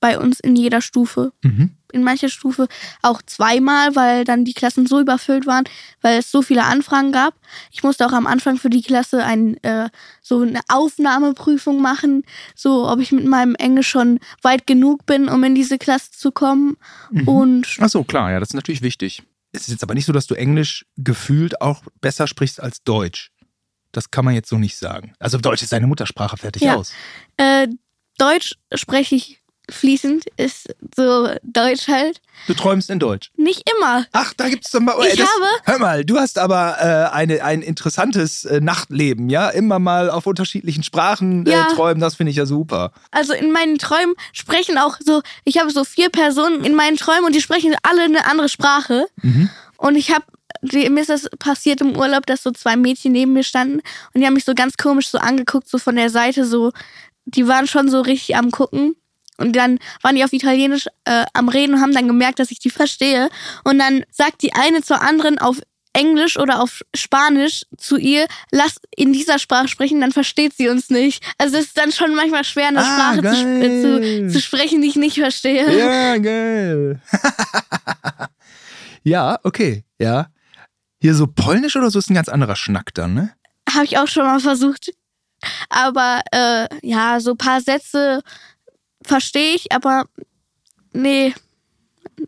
[0.00, 1.32] bei uns in jeder Stufe.
[1.42, 1.70] Mhm.
[1.92, 2.68] in mancher Stufe
[3.02, 5.64] auch zweimal, weil dann die Klassen so überfüllt waren,
[6.00, 7.34] weil es so viele Anfragen gab.
[7.70, 9.90] Ich musste auch am Anfang für die Klasse ein, äh,
[10.22, 15.44] so eine Aufnahmeprüfung machen, so ob ich mit meinem Englisch schon weit genug bin, um
[15.44, 16.78] in diese Klasse zu kommen.
[17.10, 17.28] Mhm.
[17.28, 19.22] Und Ach so, klar, ja, das ist natürlich wichtig.
[19.52, 23.30] Es ist jetzt aber nicht so, dass du Englisch gefühlt auch besser sprichst als Deutsch.
[23.92, 25.12] Das kann man jetzt so nicht sagen.
[25.18, 26.76] Also Deutsch ist deine Muttersprache, fertig Ja.
[26.76, 26.92] aus.
[27.36, 27.68] äh,
[28.18, 29.38] Deutsch spreche ich
[29.70, 32.20] fließend, ist so Deutsch halt.
[32.46, 33.30] Du träumst in Deutsch.
[33.36, 34.04] Nicht immer.
[34.12, 34.94] Ach, da gibt's doch mal.
[35.06, 35.30] Ich habe-
[35.64, 39.48] Hör mal, du hast aber äh, eine, ein interessantes äh, Nachtleben, ja?
[39.50, 41.64] Immer mal auf unterschiedlichen Sprachen äh, Ja.
[41.74, 42.92] träumen, das finde ich ja super.
[43.12, 47.24] Also in meinen Träumen sprechen auch so, ich habe so vier Personen in meinen Träumen
[47.24, 49.06] und die sprechen alle eine andere Sprache.
[49.78, 50.24] Und ich habe,
[50.62, 53.80] mir ist das passiert im Urlaub, dass so zwei Mädchen neben mir standen
[54.14, 56.72] und die haben mich so ganz komisch so angeguckt, so von der Seite so,
[57.24, 58.96] die waren schon so richtig am gucken.
[59.38, 62.60] Und dann waren die auf Italienisch äh, am Reden und haben dann gemerkt, dass ich
[62.60, 63.28] die verstehe.
[63.64, 65.56] Und dann sagt die eine zur anderen auf
[65.94, 70.90] Englisch oder auf Spanisch zu ihr, lass in dieser Sprache sprechen, dann versteht sie uns
[70.90, 71.24] nicht.
[71.38, 74.28] Also es ist dann schon manchmal schwer, eine Ah, Sprache zu, geil.
[74.28, 75.76] zu, zu sprechen, die ich nicht verstehe.
[75.78, 77.00] Ja, geil.
[79.02, 80.28] ja, okay, ja.
[81.02, 83.34] Hier so polnisch oder so ist ein ganz anderer Schnack dann, ne?
[83.68, 84.92] Habe ich auch schon mal versucht.
[85.68, 88.22] Aber äh, ja, so ein paar Sätze
[89.02, 90.04] verstehe ich, aber
[90.92, 91.34] nee,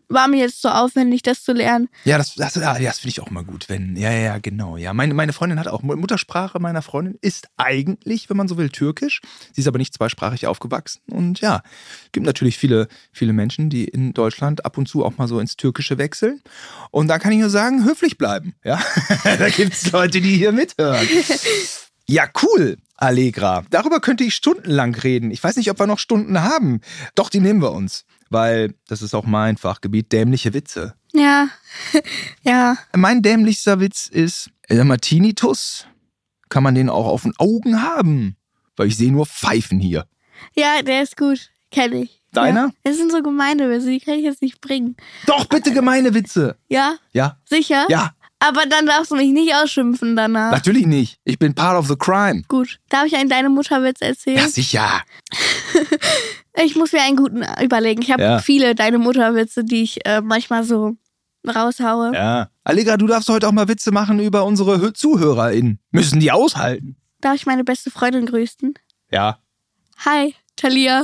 [0.07, 1.89] war mir jetzt so aufwendig, das zu lernen.
[2.03, 4.93] Ja, das, das, ja, das finde ich auch mal gut, wenn, ja, ja, genau, ja.
[4.93, 9.21] Meine, meine Freundin hat auch, Muttersprache meiner Freundin ist eigentlich, wenn man so will, türkisch.
[9.53, 11.01] Sie ist aber nicht zweisprachig aufgewachsen.
[11.09, 11.63] Und ja,
[12.11, 15.57] gibt natürlich viele, viele Menschen, die in Deutschland ab und zu auch mal so ins
[15.57, 16.41] Türkische wechseln.
[16.91, 18.79] Und da kann ich nur sagen, höflich bleiben, ja.
[19.23, 21.07] da gibt es Leute, die hier mithören.
[22.07, 23.65] Ja, cool, Allegra.
[23.71, 25.31] Darüber könnte ich stundenlang reden.
[25.31, 26.81] Ich weiß nicht, ob wir noch Stunden haben.
[27.15, 28.05] Doch, die nehmen wir uns.
[28.29, 30.95] Weil das ist auch mein Fachgebiet, dämliche Witze.
[31.13, 31.47] Ja,
[32.43, 32.77] ja.
[32.95, 35.85] Mein dämlichster Witz ist, äh, mal, Tinnitus
[36.49, 38.35] kann man den auch auf den Augen haben.
[38.75, 40.05] Weil ich sehe nur Pfeifen hier.
[40.55, 41.49] Ja, der ist gut.
[41.71, 42.21] Kenne ich.
[42.33, 42.65] Deiner?
[42.67, 42.71] Ja.
[42.83, 44.97] Das sind so gemeine Witze, die kann ich jetzt nicht bringen.
[45.25, 46.57] Doch, bitte gemeine Witze.
[46.67, 47.85] Ja, Ja, sicher?
[47.89, 50.51] ja, Aber dann darfst du mich nicht ausschimpfen danach.
[50.51, 51.17] natürlich nicht.
[51.23, 52.43] Ich bin part of the crime.
[52.47, 52.79] Gut.
[52.89, 54.37] Darf ich einen Deine Mutterwitz erzählen?
[54.37, 55.01] Ja, sicher.
[56.57, 58.01] Ich muss mir einen guten überlegen.
[58.01, 58.39] Ich habe Ja.
[58.39, 60.95] viele Deine Mutterwitze, die ich äh, manchmal so
[61.45, 62.13] raushaue.
[62.13, 62.49] Ja.
[62.63, 65.79] Allegra, du darfst heute auch mal Witze machen über unsere Hö- ZuhörerInnen.
[65.91, 66.95] Müssen die aushalten.
[67.19, 68.73] Darf ich meine beste Freundin grüßen?
[69.11, 69.39] Ja.
[70.05, 71.03] Hi, Talia.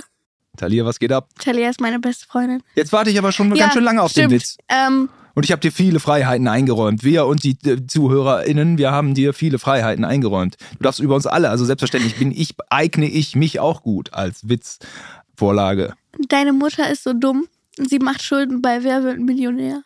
[0.55, 1.27] Talia, was geht ab?
[1.37, 2.63] Talia ist meine beste Freundin.
[2.75, 4.31] Jetzt warte ich aber schon ja, ganz schön lange auf stimmt.
[4.31, 4.55] den Witz.
[4.69, 7.03] Ähm, Und ich habe dir viele Freiheiten eingeräumt.
[7.03, 10.57] Wir und die äh, ZuhörerInnen, wir haben dir viele Freiheiten eingeräumt.
[10.77, 14.47] Du darfst über uns alle, also selbstverständlich bin ich, eigne ich mich auch gut als
[14.47, 15.93] Witzvorlage.
[16.27, 19.83] deine Mutter ist so dumm und sie macht Schulden bei Wer wird Millionär.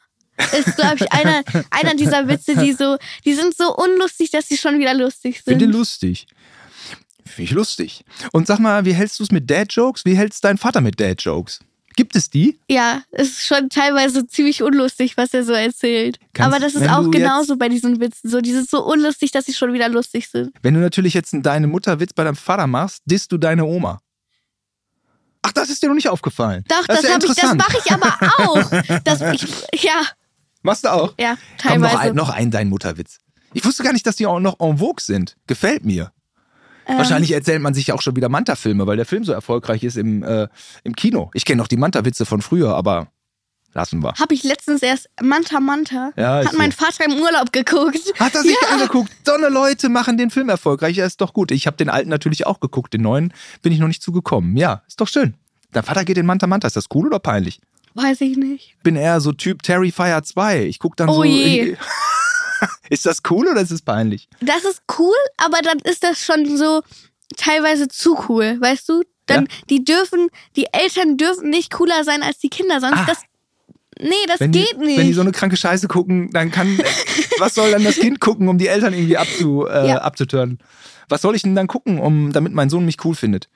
[0.58, 4.58] Ist, glaube ich, einer, einer dieser Witze, die so, die sind so unlustig, dass sie
[4.58, 5.60] schon wieder lustig sind.
[5.60, 6.28] Finde lustig.
[7.26, 8.04] Finde ich lustig.
[8.32, 10.06] Und sag mal, wie hältst du es mit Dad-Jokes?
[10.06, 11.60] Wie hältst dein Vater mit Dad-Jokes?
[11.98, 12.60] Gibt es die?
[12.70, 16.20] Ja, es ist schon teilweise ziemlich unlustig, was er so erzählt.
[16.34, 18.42] Kannst- Aber das ist auch genauso bei diesen Witzen so.
[18.42, 20.52] Die sind so unlustig, dass sie schon wieder lustig sind.
[20.62, 24.00] Wenn du natürlich jetzt einen deine Mutter-Witz bei deinem Vater machst, disst du deine Oma.
[25.42, 26.64] Ach, das ist dir noch nicht aufgefallen.
[26.68, 29.00] Doch, das, das, ja ich, das mache ich aber auch.
[29.04, 29.22] Das,
[29.72, 30.02] ich, ja,
[30.64, 31.14] Machst du auch?
[31.20, 32.00] ja, Komm, noch teilweise.
[32.00, 33.20] ein, noch ein dein Mutterwitz.
[33.54, 35.36] Ich wusste gar nicht, dass die auch noch en vogue sind.
[35.48, 36.12] Gefällt mir.
[36.88, 39.84] Ähm, Wahrscheinlich erzählt man sich ja auch schon wieder Manta-Filme, weil der Film so erfolgreich
[39.84, 40.48] ist im, äh,
[40.84, 41.32] im Kino.
[41.34, 43.08] Ich kenne noch die Manta-Witze von früher, aber
[43.74, 44.14] lassen wir.
[44.14, 46.12] Habe ich letztens erst Manta Manta.
[46.16, 46.78] Ja, hat mein so.
[46.86, 48.00] Vater im Urlaub geguckt.
[48.20, 49.12] Hat er sich angeguckt?
[49.26, 50.96] So eine Leute machen den Film erfolgreich.
[50.96, 51.52] Ja, ist doch gut.
[51.52, 52.94] Ich habe den alten natürlich auch geguckt.
[52.94, 54.56] Den neuen bin ich noch nicht zugekommen.
[54.56, 55.34] Ja, ist doch schön.
[55.72, 56.68] Dein Vater geht in Manta Manta.
[56.68, 57.60] Ist das cool oder peinlich?
[57.96, 58.76] Weiß ich nicht.
[58.84, 60.64] Bin eher so Typ Terrifier 2.
[60.66, 61.24] Ich guck dann Oh so.
[61.24, 61.76] je.
[62.90, 64.28] ist das cool oder ist es peinlich?
[64.42, 66.82] Das ist cool, aber dann ist das schon so
[67.38, 69.04] teilweise zu cool, weißt du?
[69.28, 69.52] Dann, Ja.
[69.70, 73.06] die dürfen, die Eltern dürfen nicht cooler sein als die Kinder, sonst Ah.
[73.08, 73.18] das.
[74.00, 74.98] Nee, das Wenn geht die, nicht.
[75.00, 76.78] Wenn die so eine kranke Scheiße gucken, dann kann.
[77.40, 79.98] was soll dann das Kind gucken, um die Eltern irgendwie abzu, äh, Ja.
[80.00, 80.60] abzutören?
[81.08, 83.48] Was soll ich denn dann gucken, um, damit mein Sohn mich cool findet?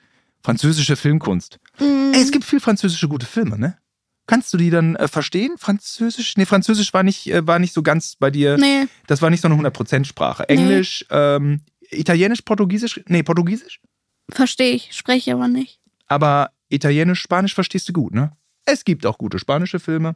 [0.42, 1.58] Französische Filmkunst.
[1.78, 2.12] Mhm.
[2.14, 3.76] Ey, es gibt viel französische gute Filme, ne?
[4.30, 5.56] Kannst du die dann äh, verstehen?
[5.58, 6.36] Französisch?
[6.36, 8.56] Nee, Französisch war nicht, äh, war nicht so ganz bei dir.
[8.58, 10.48] nee, Das war nicht so eine 100% Sprache.
[10.48, 13.00] Englisch, ähm, Italienisch, Portugiesisch?
[13.08, 13.80] Nee, Portugiesisch?
[14.32, 15.80] verstehe ich, spreche aber nicht.
[16.06, 18.30] Aber Italienisch, Spanisch verstehst du gut, ne?
[18.66, 20.14] Es gibt auch gute spanische Filme.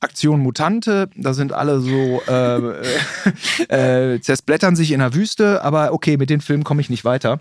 [0.00, 6.18] Aktion Mutante, da sind alle so, äh, äh, zersblättern sich in der Wüste, aber okay,
[6.18, 7.40] mit den Filmen komme ich nicht weiter.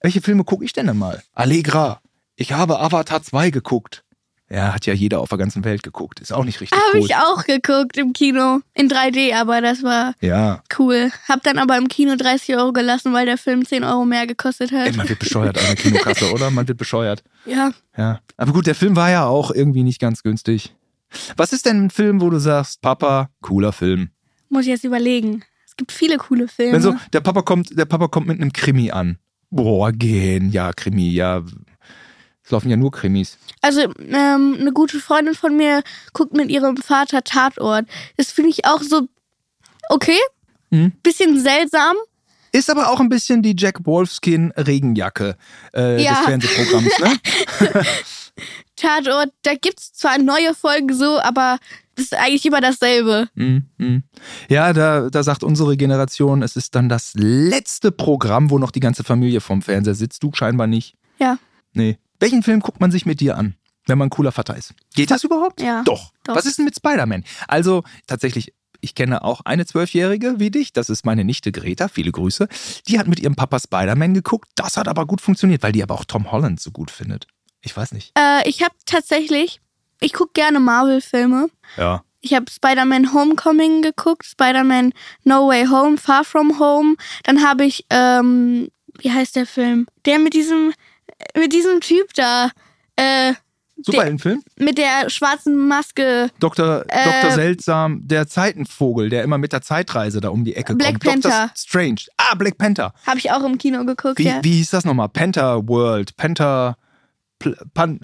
[0.00, 1.22] Welche Filme gucke ich denn dann mal?
[1.34, 2.00] Allegra,
[2.36, 4.05] ich habe Avatar 2 geguckt.
[4.48, 6.20] Ja, hat ja jeder auf der ganzen Welt geguckt.
[6.20, 7.04] Ist auch nicht richtig Habe cool.
[7.04, 8.60] ich auch geguckt im Kino.
[8.74, 10.62] In 3D, aber das war Ja.
[10.78, 11.10] cool.
[11.28, 14.70] Hab dann aber im Kino 30 Euro gelassen, weil der Film 10 Euro mehr gekostet
[14.70, 14.86] hat.
[14.86, 16.50] Ey, man wird bescheuert an der Kinokasse, oder?
[16.52, 17.24] Man wird bescheuert.
[17.44, 17.72] Ja.
[17.96, 18.20] Ja.
[18.36, 20.74] Aber gut, der Film war ja auch irgendwie nicht ganz günstig.
[21.36, 24.10] Was ist denn ein Film, wo du sagst, Papa, cooler Film?
[24.48, 25.42] Muss ich jetzt überlegen.
[25.66, 26.74] Es gibt viele coole Filme.
[26.74, 29.18] Wenn so, der Papa kommt, der Papa kommt mit einem Krimi an.
[29.50, 31.42] Boah, gehen, ja, Krimi, ja.
[32.46, 33.38] Es laufen ja nur Krimis.
[33.60, 35.82] Also, ähm, eine gute Freundin von mir
[36.12, 37.86] guckt mit ihrem Vater Tatort.
[38.16, 39.08] Das finde ich auch so
[39.88, 40.18] okay.
[40.70, 40.92] Mhm.
[41.02, 41.96] Bisschen seltsam.
[42.52, 45.36] Ist aber auch ein bisschen die Jack Wolfskin Regenjacke
[45.74, 46.14] äh, Ja.
[46.14, 47.82] des Fernsehprogramms, ne?
[48.76, 51.58] Tatort, da gibt's zwar neue Folgen so, aber
[51.96, 53.28] das ist eigentlich immer dasselbe.
[53.34, 53.98] Mm.
[54.50, 58.80] Ja, da, da sagt unsere Generation, es ist dann das letzte Programm, wo noch die
[58.80, 60.22] ganze Familie vorm Fernseher sitzt.
[60.22, 60.94] Du scheinbar nicht.
[61.18, 61.38] Ja.
[61.72, 61.98] Nee.
[62.20, 63.54] Welchen Film guckt man sich mit dir an,
[63.86, 64.74] wenn man ein cooler Vater ist?
[64.94, 65.60] Geht das überhaupt?
[65.60, 65.82] Ja.
[65.84, 66.12] Doch.
[66.24, 66.34] Doch.
[66.34, 67.24] Was ist denn mit Spider-Man?
[67.48, 70.72] Also tatsächlich, ich kenne auch eine Zwölfjährige wie dich.
[70.72, 71.88] Das ist meine Nichte Greta.
[71.88, 72.48] Viele Grüße.
[72.88, 74.48] Die hat mit ihrem Papa Spider-Man geguckt.
[74.54, 77.26] Das hat aber gut funktioniert, weil die aber auch Tom Holland so gut findet.
[77.62, 78.12] Ich weiß nicht.
[78.16, 79.60] Äh, ich habe tatsächlich,
[80.00, 81.48] ich gucke gerne Marvel-Filme.
[81.76, 82.02] Ja.
[82.20, 84.92] Ich habe Spider-Man Homecoming geguckt, Spider-Man
[85.24, 86.96] No Way Home, Far From Home.
[87.24, 89.86] Dann habe ich, ähm, wie heißt der Film?
[90.06, 90.72] Der mit diesem,
[91.36, 92.50] mit diesem Typ da,
[92.96, 93.34] äh,
[93.82, 94.42] Superheldenfilm?
[94.58, 96.30] mit der schwarzen Maske.
[96.40, 96.84] Dr.
[96.88, 97.30] Äh, Dr.
[97.32, 101.04] Seltsam, der Zeitenvogel, der immer mit der Zeitreise da um die Ecke Black kommt.
[101.24, 101.30] Dr.
[101.30, 101.50] Panther.
[101.54, 101.96] Strange.
[102.16, 102.94] Ah, Black Panther.
[103.06, 104.38] Habe ich auch im Kino geguckt, Wie, ja.
[104.42, 105.08] wie hieß das nochmal?
[105.10, 106.76] Panther World, Panther.
[107.74, 108.00] Pan,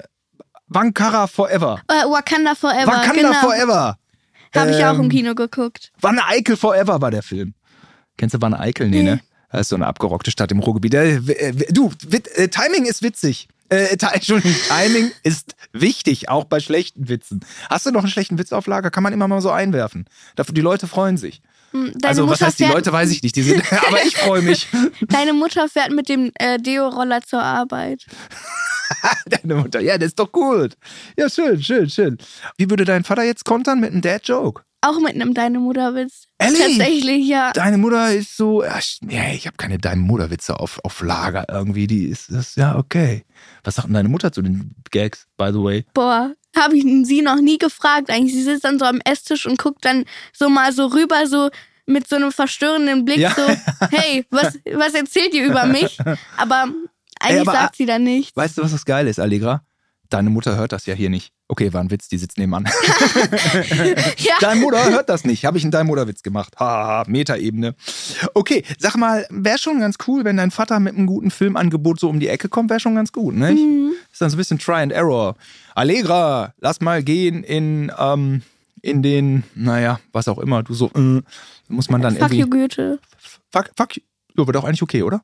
[0.66, 1.81] Wankara Forever.
[1.88, 2.87] Äh, Wakanda Forever.
[2.87, 3.33] Wakanda genau.
[3.40, 3.96] Forever.
[4.55, 5.90] Habe ich auch im Ähm, Kino geguckt.
[6.03, 7.55] Wanne Eickel Forever war der Film.
[8.18, 8.88] Kennst du Wanne Eickel?
[8.90, 9.11] Nee, Nee.
[9.12, 9.20] ne?
[9.53, 10.95] Das ist so eine abgerockte Stadt im Ruhrgebiet.
[10.95, 13.49] Äh, äh, du, äh, Timing ist witzig.
[13.69, 17.45] Äh, Entschuldigung, Timing ist wichtig, auch bei schlechten Witzen.
[17.71, 18.91] Hast du noch einen schlechten Witz auf Lager?
[18.91, 20.07] Kann man immer mal so einwerfen.
[20.37, 21.43] Dafür, die Leute freuen sich.
[21.73, 23.37] Hm, Deine also, was Mutter heißt die Leute, weiß ich nicht.
[23.37, 24.69] Die sind, aber ich freue mich.
[25.09, 28.05] Deine Mutter fährt mit dem äh, Deo-Roller zur Arbeit.
[29.27, 30.77] Deine Mutter, ja, das ist doch gut.
[31.17, 32.19] Ja, schön, schön, schön.
[32.59, 34.62] Wie würde dein Vater jetzt kontern mit einem Dad-Joke?
[34.85, 36.25] Auch mit einem Deine Mutter-Witz.
[36.38, 36.59] Ehrlich?
[36.61, 37.53] Tatsächlich, ja.
[37.53, 41.47] Deine Mutter ist so, ja, ich, nee, ich habe keine Deine Mutter-Witze auf, auf Lager
[41.49, 41.87] irgendwie.
[41.87, 43.25] Die ist, das, ja, okay.
[43.62, 45.85] Was sagt denn deine Mutter zu den Gags, by the way?
[45.95, 48.11] Boah, habe ich sie noch nie gefragt.
[48.11, 51.49] Eigentlich, sie sitzt dann so am Esstisch und guckt dann so mal so rüber, so
[51.87, 53.35] mit so einem verstörenden Blick, Ja.
[53.35, 53.42] so,
[53.90, 55.99] hey, was, was erzählt ihr über mich?
[56.37, 56.62] Aber
[57.21, 58.37] eigentlich Ey, aber- sagt sie dann nichts.
[58.37, 59.62] Weißt du, was das Geile ist, Allegra?
[60.09, 61.33] Deine Mutter hört das ja hier nicht.
[61.53, 62.65] Okay, war ein Witz, die sitzt nebenan.
[64.17, 65.45] Ja, Deine Mutter hört das nicht.
[65.45, 66.55] Habe ich einen Deine Mutter-Witz gemacht.
[66.59, 67.75] Haha, Metaebene.
[68.33, 72.09] Okay, sag mal, wäre schon ganz cool, wenn dein Vater mit einem guten Filmangebot so
[72.09, 73.62] um die Ecke kommt, wäre schon ganz gut, nicht?
[73.62, 73.93] Mhm.
[74.11, 75.37] Ist dann so ein bisschen Try and Error.
[75.75, 78.41] Allegra, lass mal gehen in, ähm,
[78.81, 80.62] in den, naja, was auch immer.
[80.62, 81.21] Du so, äh,
[81.69, 82.38] muss man dann fuck irgendwie.
[82.38, 82.99] you, Goethe.
[83.51, 84.03] Fuck, fuck you.
[84.38, 85.21] Ja, wäre doch eigentlich okay, oder?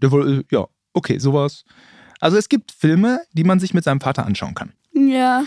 [0.00, 1.64] Äh, ja, okay, sowas.
[2.20, 4.72] Also es gibt Filme, die man sich mit seinem Vater anschauen kann.
[5.06, 5.44] Ja.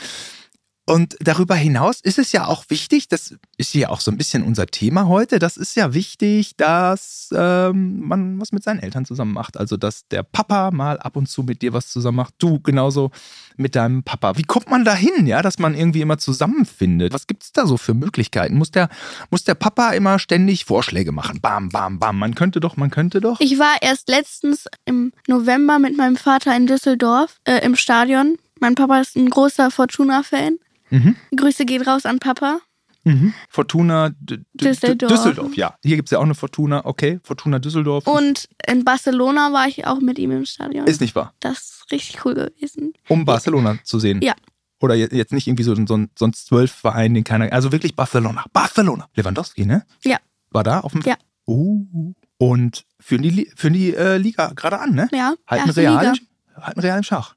[0.92, 4.44] Und darüber hinaus ist es ja auch wichtig, das ist ja auch so ein bisschen
[4.44, 9.32] unser Thema heute, das ist ja wichtig, dass ähm, man was mit seinen Eltern zusammen
[9.32, 9.58] macht.
[9.58, 13.12] Also, dass der Papa mal ab und zu mit dir was zusammen macht, du genauso
[13.58, 14.38] mit deinem Papa.
[14.38, 17.14] Wie kommt man da hin, ja, dass man irgendwie immer zusammenfindet?
[17.14, 18.58] Was gibt es da so für Möglichkeiten?
[18.58, 18.90] Muss der,
[19.30, 21.40] muss der Papa immer ständig Vorschläge machen?
[21.42, 22.18] Bam, bam, bam.
[22.18, 23.40] Man könnte doch, man könnte doch.
[23.40, 28.38] Ich war erst letztens im November mit meinem Vater in Düsseldorf äh, im Stadion.
[28.62, 30.58] Mein Papa ist ein großer Fortuna-Fan.
[30.92, 31.16] Mhm.
[31.36, 32.60] Grüße geht raus an Papa.
[33.04, 33.34] Mhm.
[33.50, 34.12] Fortuna
[34.54, 35.12] Düsseldorf.
[35.12, 35.76] Düsseldorf, ja.
[35.84, 37.20] Hier gibt es ja auch eine Fortuna, okay.
[37.24, 38.06] Fortuna Düsseldorf.
[38.06, 40.86] Und in Barcelona war ich auch mit ihm im Stadion.
[40.86, 41.34] ist nicht wahr.
[41.40, 42.94] das ist richtig cool gewesen.
[43.10, 44.22] um Barcelona zu sehen.
[44.22, 44.36] Ja.
[44.80, 47.52] Oder je- jetzt nicht irgendwie so so ein sonst zwölf Verein, den keiner.
[47.52, 48.46] Also wirklich Barcelona.
[48.54, 49.08] Barcelona.
[49.16, 49.84] Lewandowski, ne?
[50.04, 50.18] Ja.
[50.52, 51.02] War da auf dem.
[51.02, 51.16] Ja.
[51.46, 52.14] Oh.
[52.38, 55.08] Und führen die, führen die äh, Liga gerade an, ne?
[55.12, 56.14] Ja, Halten erste Real, Liga.
[56.56, 57.36] im- halten Real im Schach.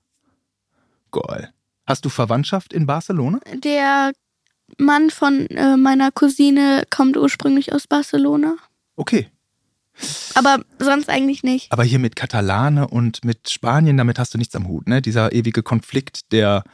[1.14, 1.52] Geil.
[1.86, 3.40] Hast du Verwandtschaft in Barcelona?
[3.62, 4.12] Der
[4.78, 8.56] Mann von äh, meiner Cousine kommt ursprünglich aus Barcelona.
[8.96, 9.28] Okay.
[10.34, 11.70] Aber sonst eigentlich nicht.
[11.70, 15.00] Aber hier mit Katalane und mit Spanien, damit hast du nichts am Hut, ne?
[15.00, 16.64] Dieser ewige Konflikt, der,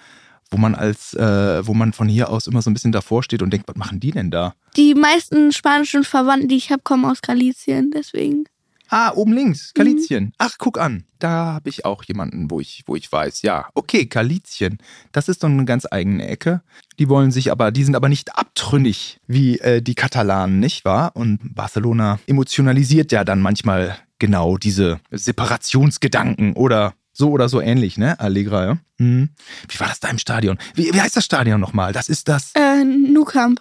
[0.51, 3.43] wo man als, äh, wo man von hier aus immer so ein bisschen davor steht
[3.43, 4.55] und denkt, was machen die denn da?
[4.77, 7.91] Die meisten spanischen Verwandten, die ich habe, kommen aus Galizien.
[7.91, 8.45] Deswegen.
[8.93, 10.33] Ah, oben links, Galizien.
[10.37, 11.05] Ach, guck an.
[11.21, 14.79] Da habe ich auch jemanden, wo ich, wo ich weiß, ja, okay, Galizien.
[15.13, 16.63] Das ist doch eine ganz eigene Ecke.
[16.99, 21.13] Die wollen sich aber, die sind aber nicht abtrünnig wie äh, die Katalanen, nicht wahr?
[21.15, 28.19] Und Barcelona emotionalisiert ja dann manchmal genau diese Separationsgedanken oder so oder so ähnlich, ne?
[28.19, 28.79] Allegra, ja.
[28.99, 29.31] Mhm.
[29.69, 30.59] Wie war das da im Stadion?
[30.75, 31.93] Wie, wie heißt das Stadion nochmal?
[31.93, 32.53] Das ist das.
[32.55, 33.61] Äh, Nukamp.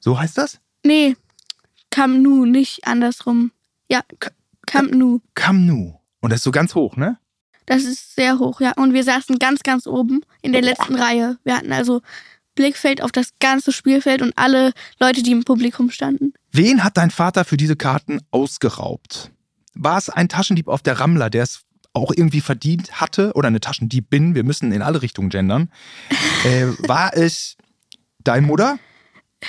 [0.00, 0.58] So heißt das?
[0.84, 1.16] Nee,
[1.90, 3.52] Camp Nou, nicht andersrum.
[3.90, 4.00] Ja,
[4.66, 5.20] Camp Nou.
[5.34, 6.00] Camp Nou.
[6.20, 7.18] Und das ist so ganz hoch, ne?
[7.66, 8.72] Das ist sehr hoch, ja.
[8.72, 11.38] Und wir saßen ganz, ganz oben in der letzten Reihe.
[11.44, 12.02] Wir hatten also
[12.54, 16.34] Blickfeld auf das ganze Spielfeld und alle Leute, die im Publikum standen.
[16.52, 19.30] Wen hat dein Vater für diese Karten ausgeraubt?
[19.74, 21.62] War es ein Taschendieb auf der Rammler, der es
[21.94, 23.32] auch irgendwie verdient hatte?
[23.34, 24.34] Oder eine Taschendiebin?
[24.34, 25.70] Wir müssen in alle Richtungen gendern.
[26.44, 27.56] äh, war es
[28.22, 28.78] deine Mutter,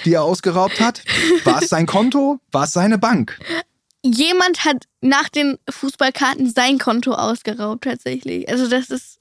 [0.04, 1.04] die er ausgeraubt hat?
[1.44, 2.40] War es sein Konto?
[2.52, 3.40] War es seine Bank?
[4.06, 8.48] Jemand hat nach den Fußballkarten sein Konto ausgeraubt, tatsächlich.
[8.48, 9.20] Also, das ist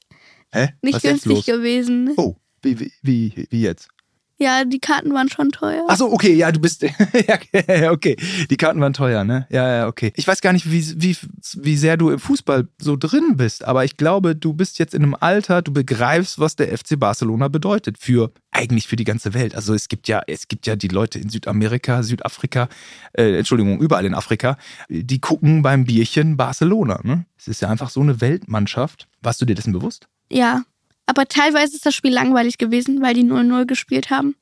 [0.53, 0.75] Hä?
[0.83, 2.13] nicht Was günstig gewesen.
[2.17, 3.89] Oh, wie, wie, wie, wie jetzt?
[4.37, 5.85] Ja, die Karten waren schon teuer.
[5.89, 6.83] Achso, okay, ja, du bist.
[7.69, 8.17] ja, okay.
[8.51, 9.47] Die Karten waren teuer, ne?
[9.51, 10.13] Ja, ja, okay.
[10.17, 11.17] Ich weiß gar nicht, wie, wie,
[11.59, 15.05] wie sehr du im Fußball so drin bist, aber ich glaube, du bist jetzt in
[15.05, 19.55] einem Alter, du begreifst, was der FC Barcelona bedeutet für eigentlich für die ganze Welt.
[19.55, 22.69] Also es gibt ja, es gibt ja die Leute in Südamerika, Südafrika,
[23.13, 24.57] äh, Entschuldigung, überall in Afrika,
[24.89, 27.27] die gucken beim Bierchen Barcelona, ne?
[27.39, 29.07] Es ist ja einfach so eine Weltmannschaft.
[29.21, 30.09] Warst du dir dessen bewusst?
[30.31, 30.63] Ja,
[31.07, 34.37] aber teilweise ist das Spiel langweilig gewesen, weil die 0-0 gespielt haben.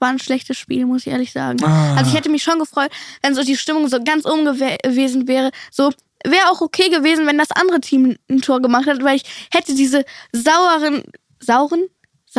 [0.00, 1.62] War ein schlechtes Spiel, muss ich ehrlich sagen.
[1.62, 1.94] Ah.
[1.96, 2.90] Also ich hätte mich schon gefreut,
[3.22, 5.50] wenn so die Stimmung so ganz oben gew- gewesen wäre.
[5.70, 5.90] So
[6.24, 9.74] wäre auch okay gewesen, wenn das andere Team ein Tor gemacht hat, weil ich hätte
[9.76, 11.04] diese sauren,
[11.40, 11.84] sauren,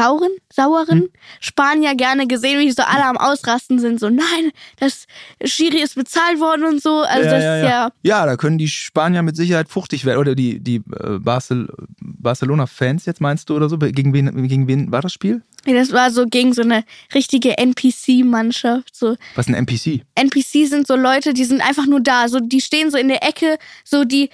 [0.02, 1.10] sauren, sauren Hm?
[1.40, 4.00] Spanier gerne gesehen, wie so alle am Ausrasten sind.
[4.00, 5.06] So, nein, das
[5.44, 7.00] Schiri ist bezahlt worden und so.
[7.00, 7.70] Also das ja, ist ja.
[7.70, 10.20] ja ja, da können die Spanier mit Sicherheit fuchtig werden.
[10.20, 11.70] Oder die, die äh, Barcel
[12.02, 13.78] Barcelona-Fans jetzt meinst du oder so?
[13.78, 15.42] Gegen wen, gegen wen war das Spiel?
[15.66, 16.84] Ja, Das war so gegen so eine
[17.14, 18.96] richtige NPC-Mannschaft.
[18.96, 20.02] So Was ist ein NPC?
[20.16, 22.28] NPC sind so Leute, die sind einfach nur da.
[22.28, 24.30] So die stehen so in der Ecke, so die,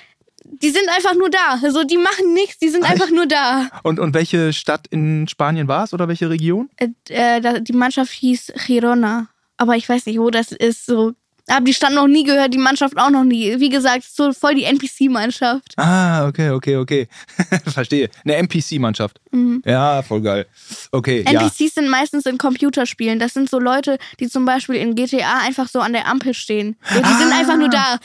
[0.62, 1.60] die sind einfach nur da.
[1.70, 2.92] So die machen nichts, die sind Echt?
[2.94, 3.70] einfach nur da.
[3.84, 6.70] Und, und welche Stadt in Spanien war es oder welche Region?
[6.78, 9.28] Äh, äh, die Mannschaft hieß Girona,
[9.58, 10.86] aber ich weiß nicht, wo das ist.
[10.86, 11.14] So
[11.50, 13.60] habe die Stadt noch nie gehört, die Mannschaft auch noch nie.
[13.60, 15.74] Wie gesagt, so voll die NPC-Mannschaft.
[15.78, 17.08] Ah, okay, okay, okay.
[17.68, 18.10] Verstehe.
[18.24, 19.20] Eine NPC-Mannschaft.
[19.32, 19.62] Mhm.
[19.64, 20.48] Ja, voll geil.
[20.92, 21.42] Okay, ja.
[21.42, 23.20] NPCs sind meistens in Computerspielen.
[23.20, 26.78] Das sind so Leute, die zum Beispiel in GTA einfach so an der Ampel stehen.
[26.92, 27.38] So, die sind Ah.
[27.40, 28.00] einfach nur da.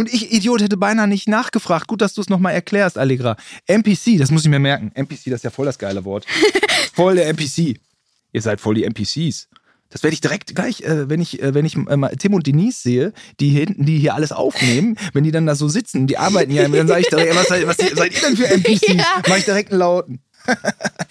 [0.00, 1.86] Und ich, Idiot, hätte beinahe nicht nachgefragt.
[1.86, 3.36] Gut, dass du es nochmal erklärst, Allegra.
[3.66, 4.90] NPC, das muss ich mir merken.
[4.94, 6.24] NPC, das ist ja voll das geile Wort.
[6.94, 7.78] voll der NPC.
[8.32, 9.48] Ihr seid voll die NPCs.
[9.90, 12.46] Das werde ich direkt gleich, äh, wenn ich, äh, wenn ich äh, mal Tim und
[12.46, 16.06] Denise sehe, die hier hinten, die hier alles aufnehmen, wenn die dann da so sitzen,
[16.06, 18.88] die arbeiten ja, dann sage ich direkt, was, seid- was seid ihr denn für NPCs?
[18.94, 19.22] Ja.
[19.28, 20.20] Mach ich direkt einen lauten.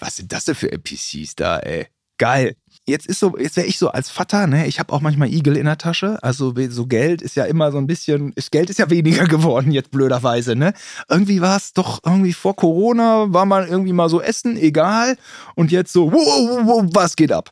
[0.00, 1.86] was sind das denn für NPCs da, ey?
[2.18, 2.56] Geil.
[2.90, 4.66] Jetzt ist so, jetzt wäre ich so als Vater, ne?
[4.66, 6.18] Ich habe auch manchmal Igel in der Tasche.
[6.22, 9.72] Also so Geld ist ja immer so ein bisschen, ist, Geld ist ja weniger geworden
[9.72, 10.74] jetzt blöderweise, ne?
[11.08, 15.16] Irgendwie war es doch irgendwie vor Corona war man irgendwie mal so essen, egal.
[15.54, 17.50] Und jetzt so, wow, wow, wow, was geht ab?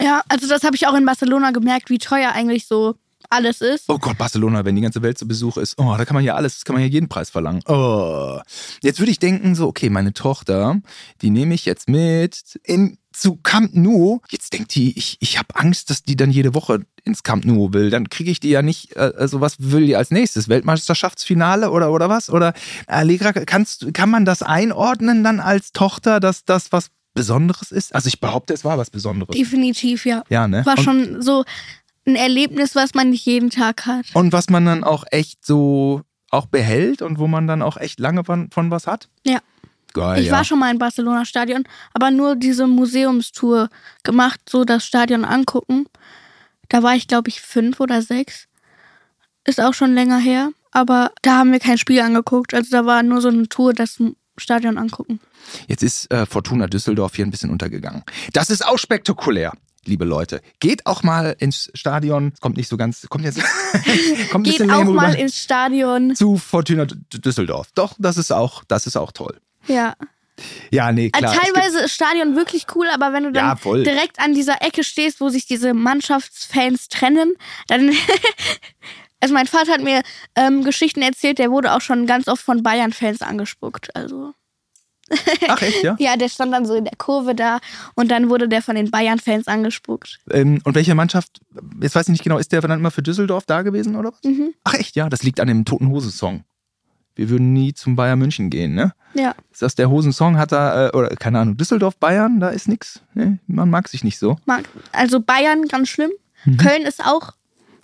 [0.00, 2.94] Ja, also das habe ich auch in Barcelona gemerkt, wie teuer eigentlich so
[3.30, 3.84] alles ist.
[3.88, 6.34] Oh Gott, Barcelona, wenn die ganze Welt zu Besuch ist, oh, da kann man ja
[6.34, 7.62] alles, kann man ja jeden Preis verlangen.
[7.66, 8.38] Oh.
[8.82, 10.80] Jetzt würde ich denken, so, okay, meine Tochter,
[11.22, 14.20] die nehme ich jetzt mit in, zu Camp Nou.
[14.30, 17.72] Jetzt denkt die, ich, ich habe Angst, dass die dann jede Woche ins Camp Nou
[17.72, 17.90] will.
[17.90, 20.48] Dann kriege ich die ja nicht, äh, also was will die als nächstes?
[20.48, 22.30] Weltmeisterschaftsfinale oder, oder was?
[22.30, 22.52] Oder
[22.86, 27.94] Allegra, kannst, kann man das einordnen dann als Tochter, dass das was Besonderes ist?
[27.94, 29.34] Also ich behaupte, es war was Besonderes.
[29.34, 30.22] Definitiv, ja.
[30.28, 30.66] Ja, ne?
[30.66, 31.44] War Und- schon so
[32.06, 34.06] ein Erlebnis, was man nicht jeden Tag hat.
[34.14, 37.98] Und was man dann auch echt so auch behält und wo man dann auch echt
[38.00, 39.08] lange von, von was hat?
[39.24, 39.38] Ja.
[39.96, 40.32] Geil, Ich ja.
[40.34, 43.70] war schon mal im Barcelona-Stadion, aber nur diese Museumstour
[44.02, 45.86] gemacht, so das Stadion angucken.
[46.68, 48.46] Da war ich, glaube ich, fünf oder sechs.
[49.44, 50.50] Ist auch schon länger her.
[50.70, 52.52] Aber da haben wir kein Spiel angeguckt.
[52.52, 53.96] Also da war nur so eine Tour, das
[54.36, 55.18] Stadion angucken.
[55.66, 58.02] Jetzt ist äh, Fortuna Düsseldorf hier ein bisschen untergegangen.
[58.34, 59.52] Das ist auch spektakulär.
[59.86, 62.34] Liebe Leute, geht auch mal ins Stadion.
[62.40, 63.40] Kommt nicht so ganz, kommt jetzt,
[64.30, 66.14] kommt Geht auch mal ins Stadion.
[66.14, 67.68] zu Fortuna Düsseldorf.
[67.74, 69.40] Doch, das ist auch, das ist auch toll.
[69.68, 69.94] Ja.
[70.70, 71.30] Ja, nee, klar.
[71.30, 74.34] Also es gibt- teilweise ist Stadion wirklich cool, aber wenn du dann Ja, direkt an
[74.34, 77.34] dieser Ecke stehst, wo sich diese Mannschaftsfans trennen,
[77.68, 77.90] dann.
[79.20, 80.02] also mein Vater hat mir
[80.34, 83.94] ähm, Geschichten erzählt, der wurde auch schon ganz oft von Bayern-Fans angespuckt.
[83.96, 84.34] Also.
[85.48, 85.94] Ach echt, ja?
[86.00, 87.60] Ja, der stand dann so in der Kurve da
[87.94, 90.18] und dann wurde der von den Bayern-Fans angespuckt.
[90.32, 91.40] Ähm, und welche Mannschaft,
[91.80, 94.22] jetzt weiß ich nicht genau, ist der dann immer für Düsseldorf da gewesen oder was?
[94.24, 94.52] Mhm.
[94.64, 96.44] Ach echt, ja, das liegt an dem Toten Hose-Song.
[97.16, 98.92] Wir würden nie zum Bayern München gehen, ne?
[99.14, 99.34] Ja.
[99.50, 100.36] Ist das der Hosensong?
[100.38, 103.00] Hat da, äh, oder keine Ahnung, Düsseldorf, Bayern, da ist nix.
[103.14, 103.38] Ne?
[103.46, 104.36] Man mag sich nicht so.
[104.44, 106.10] Mag- Also Bayern ganz schlimm.
[106.44, 106.58] Mhm.
[106.58, 107.32] Köln ist auch,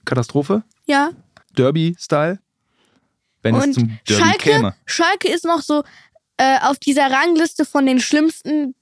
[0.05, 0.63] Katastrophe?
[0.87, 1.11] ja.
[1.57, 2.39] Derby-Style?
[3.43, 4.75] Wenn es Und zum Derby Schalke, käme.
[4.87, 5.83] Schalke ist noch so
[6.39, 8.75] äh, auf dieser Rangliste von den schlimmsten,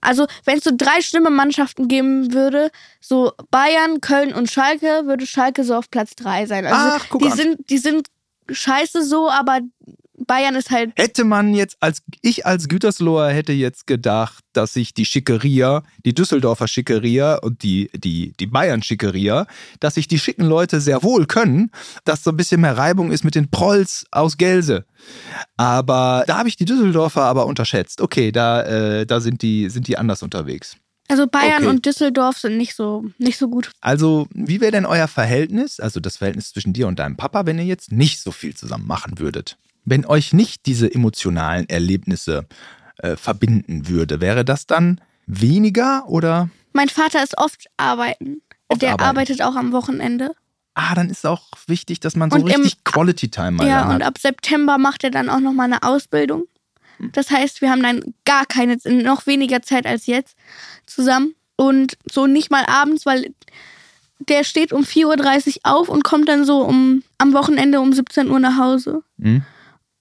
[0.00, 5.26] also wenn es so drei schlimme Mannschaften geben würde, so Bayern, Köln und Schalke, würde
[5.26, 6.66] Schalke so auf Platz drei sein.
[6.66, 7.36] Also Ach, guck die an.
[7.36, 8.08] sind, die sind
[8.50, 9.60] scheiße so, aber
[10.26, 10.92] Bayern ist halt.
[10.96, 16.14] Hätte man jetzt als ich als Gütersloher hätte jetzt gedacht, dass sich die Schickeria, die
[16.14, 19.46] Düsseldorfer Schickeria und die die die Bayern Schickeria,
[19.80, 21.70] dass sich die schicken Leute sehr wohl können,
[22.04, 24.84] dass so ein bisschen mehr Reibung ist mit den Prolls aus Gelse.
[25.56, 28.00] Aber da habe ich die Düsseldorfer aber unterschätzt.
[28.00, 30.76] Okay, da äh, da sind die sind die anders unterwegs.
[31.08, 31.66] Also Bayern Okay.
[31.66, 33.70] und Düsseldorf sind nicht so, nicht so gut.
[33.80, 37.58] Also, wie wäre denn euer Verhältnis, also das Verhältnis zwischen dir und deinem Papa, wenn
[37.58, 39.58] ihr jetzt nicht so viel zusammen machen würdet?
[39.84, 42.46] Wenn euch nicht diese emotionalen Erlebnisse
[42.98, 46.48] äh, verbinden würde, wäre das dann weniger oder?
[46.72, 48.40] Mein Vater ist oft arbeiten.
[48.68, 49.08] Oft Der arbeiten.
[49.08, 50.30] arbeitet auch am Wochenende.
[50.74, 53.80] Ah, dann ist auch wichtig, dass man so Und im- richtig Quality Time mal ja,
[53.82, 54.02] dann und hat.
[54.04, 56.44] ab September macht er dann auch nochmal eine Ausbildung.
[57.12, 60.36] Das heißt, wir haben dann gar keine, noch weniger Zeit als jetzt
[60.86, 61.34] zusammen.
[61.56, 63.34] Und so nicht mal abends, weil
[64.28, 68.30] der steht um 4.30 Uhr auf und kommt dann so um am Wochenende um 17
[68.30, 69.02] Uhr nach Hause.
[69.20, 69.42] Hm?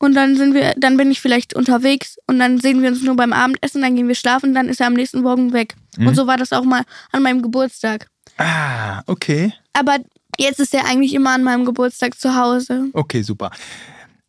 [0.02, 3.16] Und dann sind wir, dann bin ich vielleicht unterwegs und dann sehen wir uns nur
[3.16, 5.76] beim Abendessen, dann gehen wir schlafen, dann ist er am nächsten Morgen weg.
[5.96, 6.08] Mhm.
[6.08, 8.08] Und so war das auch mal an meinem Geburtstag.
[8.38, 9.54] Ah, okay.
[9.74, 9.98] Aber
[10.40, 12.88] jetzt ist er eigentlich immer an meinem Geburtstag zu Hause.
[12.94, 13.52] Okay, super.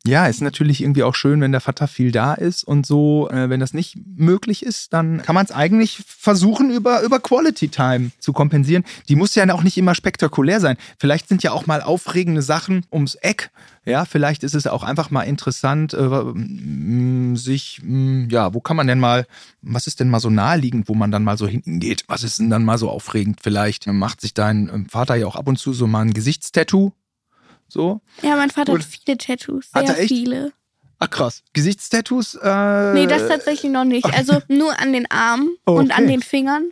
[0.04, 3.30] Ja, ist natürlich irgendwie auch schön, wenn der Vater viel da ist und so.
[3.30, 7.68] Äh, wenn das nicht möglich ist, dann kann man es eigentlich versuchen, über, über Quality
[7.68, 8.82] Time zu kompensieren.
[9.08, 10.76] Die muss ja auch nicht immer spektakulär sein.
[10.98, 13.50] Vielleicht sind ja auch mal aufregende Sachen ums Eck.
[13.84, 18.76] Ja, vielleicht ist es auch einfach mal interessant, äh, m, sich, m, ja, wo kann
[18.76, 19.26] man denn mal,
[19.60, 22.04] was ist denn mal so naheliegend, wo man dann mal so hinten geht?
[22.08, 23.38] Was ist denn dann mal so aufregend?
[23.40, 26.92] Vielleicht macht sich dein ähm, Vater ja auch ab und zu so mal ein Gesichtstattoo.
[27.72, 28.02] So.
[28.22, 28.82] Ja, mein Vater Gut.
[28.82, 30.08] hat viele Tattoos, Hat sehr er echt?
[30.12, 30.52] viele.
[30.98, 31.42] Ach krass.
[31.54, 32.34] Gesichtstattoos?
[32.34, 34.12] Äh, Nee, das tatsächlich noch nicht.
[34.12, 35.78] Also nur an den Armen Okay.
[35.80, 36.64] und an den Fingern.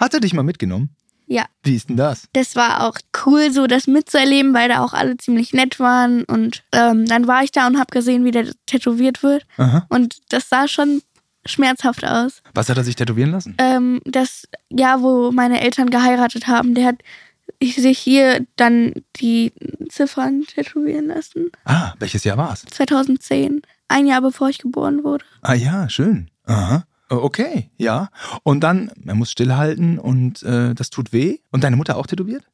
[0.00, 0.90] Hat er dich mal mitgenommen?
[1.28, 2.24] Ja, Wie ist denn das?
[2.32, 6.24] das war auch cool, so das mitzuerleben, weil da auch alle ziemlich nett waren.
[6.24, 9.46] Und ähm, dann war ich da und habe gesehen, wie der tätowiert wird.
[9.58, 9.86] Aha.
[9.90, 11.02] Und das sah schon
[11.46, 12.42] schmerzhaft aus.
[12.54, 13.54] Was hat er sich tätowieren lassen?
[13.58, 16.96] Ähm, das Jahr, wo meine Eltern geheiratet haben, der hat
[17.62, 19.52] sich hier dann die
[19.88, 21.50] Ziffern tätowieren lassen.
[21.64, 22.64] Ah, welches Jahr war's?
[22.70, 23.62] 2010.
[23.88, 25.24] Ein Jahr bevor ich geboren wurde.
[25.42, 26.30] Ah ja, schön.
[26.44, 26.84] Aha.
[27.10, 28.10] Oh, Okay, ja.
[28.42, 31.38] Und dann, er muss stillhalten und äh, das tut weh.
[31.50, 32.44] Und deine Mutter auch tätowiert?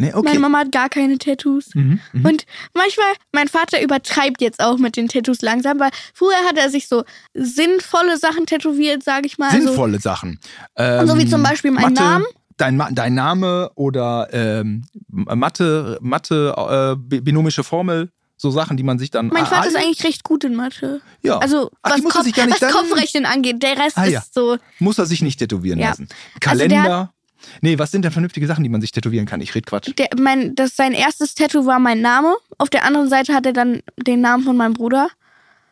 [0.00, 0.28] Nee, okay.
[0.28, 1.74] Meine Mama hat gar keine Tattoos.
[1.74, 2.24] Mhm, mhm.
[2.24, 6.70] Und manchmal, mein Vater übertreibt jetzt auch mit den Tattoos langsam, weil früher hat er
[6.70, 9.50] sich so sinnvolle Sachen tätowiert, sag ich mal.
[9.50, 10.40] Sinnvolle Sachen.
[10.76, 12.24] Ähm, so wie zum Beispiel mein Mathe, Namen.
[12.60, 18.98] Dein, dein Name oder ähm, Mathe, Mathe äh, bi- binomische Formel, so Sachen, die man
[18.98, 19.28] sich dann.
[19.28, 21.00] mein Vater ist Ah, eigentlich recht gut in Mathe.
[21.22, 21.38] ja.
[21.38, 24.20] Also, Ach, was, Kopf, sich gar nicht was Kopfrechnen angeht, der Rest Ah, ja.
[24.20, 24.58] ist so.
[24.78, 25.88] Muss er sich nicht tätowieren Ja.
[25.90, 26.08] lassen.
[26.44, 27.12] Also der Kalender.
[27.62, 29.40] nee, was sind denn vernünftige Sachen, die man sich tätowieren kann?
[29.40, 29.92] Ich red Quatsch.
[29.98, 32.34] Der, mein, das, sein erstes Tattoo war mein Name.
[32.58, 35.08] Auf der anderen Seite hat er dann den Namen von meinem Bruder.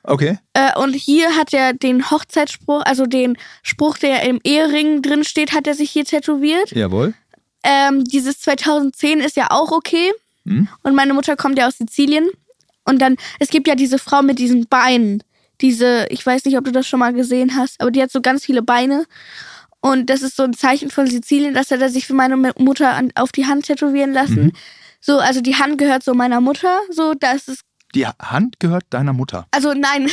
[0.08, 0.38] Okay.
[0.54, 5.52] Äh, und hier hat er den Hochzeitsspruch, also den Spruch, der im Ehering drin steht,
[5.52, 6.70] hat er sich hier tätowiert.
[6.72, 7.14] Jawohl.
[7.62, 10.10] Ähm, dieses 2010 ist ja auch okay.
[10.46, 10.68] Hm?
[10.82, 12.30] Und meine Mutter kommt ja aus Sizilien.
[12.86, 15.22] Und dann, es gibt ja diese Frau mit diesen Beinen.
[15.60, 18.22] Diese, ich weiß nicht, ob du das schon mal gesehen hast, aber die hat so
[18.22, 19.04] ganz viele Beine.
[19.80, 23.12] Und das ist so ein Zeichen von Sizilien, dass er sich für meine Mutter an,
[23.14, 24.46] auf die Hand tätowieren lassen.
[24.46, 24.52] Mhm.
[25.00, 26.80] So, also die Hand gehört so meiner Mutter.
[26.90, 27.60] So, da ist es.
[27.94, 29.46] Die Hand gehört deiner Mutter.
[29.50, 30.08] Also nein.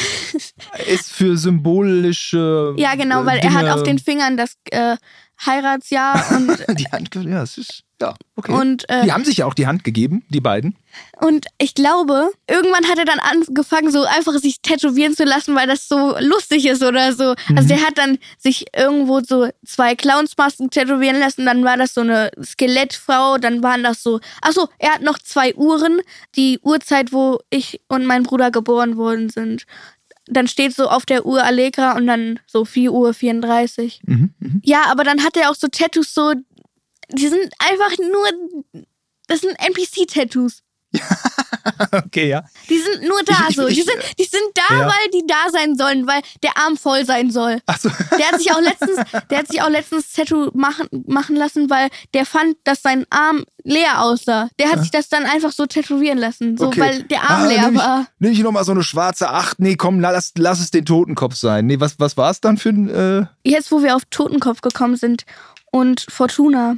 [0.87, 2.73] Ist für symbolische.
[2.77, 4.97] ja, genau, weil er hat Dinge- auf den Fingern das äh,
[5.45, 7.29] Heiratsjahr und, Die Hand gehört.
[7.29, 7.83] Ja, es ist.
[8.01, 8.51] Ja, okay.
[8.51, 10.75] und äh, die haben sich ja auch die Hand gegeben, die beiden.
[11.21, 15.67] Und ich glaube, irgendwann hat er dann angefangen, so einfach sich tätowieren zu lassen, weil
[15.67, 17.35] das so lustig ist oder so.
[17.55, 22.01] Also der hat dann sich irgendwo so zwei Clownsmasken tätowieren lassen, dann war das so
[22.01, 24.19] eine Skelettfrau, dann waren das so.
[24.41, 26.01] Achso, er hat noch zwei Uhren,
[26.35, 29.65] die Uhrzeit, wo ich und mein Bruder geboren worden sind.
[30.27, 34.01] Dann steht so auf der Uhr Allegra und dann so 4 Uhr 34.
[34.05, 34.61] Mhm, mhm.
[34.65, 36.33] Ja, aber dann hat er auch so Tattoos so,
[37.11, 38.83] die sind einfach nur,
[39.27, 40.61] das sind NPC-Tattoos.
[41.91, 42.43] Okay, ja.
[42.69, 43.67] Die sind nur da Ich- so.
[43.67, 44.85] Die sind, die sind da, Ja.
[44.85, 47.59] weil die da sein sollen, weil der Arm voll sein soll.
[47.65, 47.89] Achso.
[48.17, 48.99] Der hat sich auch letztens,
[49.29, 53.45] der hat sich auch letztens Tattoo machen, machen lassen, weil der fand, dass sein Arm
[53.63, 54.49] leer aussah.
[54.59, 56.79] Der hat sich das dann einfach so tätowieren lassen, so Okay.
[56.79, 58.07] weil der Arm Ah, leer nehm ich, war.
[58.19, 59.59] Nimm ich nochmal so eine schwarze Acht.
[59.59, 61.65] Nee, komm, lass, lass es den Totenkopf sein.
[61.65, 62.89] Nee, was, was war es dann für ein.
[62.89, 65.25] Äh, Jetzt, wo wir auf Totenkopf gekommen sind
[65.71, 66.75] und Fortuna,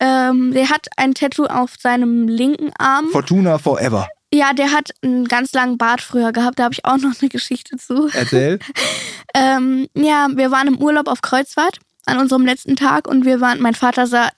[0.00, 3.08] ähm, der hat ein Tattoo auf seinem linken Arm.
[3.10, 4.08] Fortuna Forever.
[4.32, 6.58] Ja, der hat einen ganz langen Bart früher gehabt.
[6.58, 8.08] Da habe ich auch noch eine Geschichte zu.
[8.12, 8.58] Erzähl.
[9.34, 13.60] ähm, ja, wir waren im Urlaub auf Kreuzfahrt an unserem letzten Tag und wir waren,
[13.60, 14.30] mein Vater sah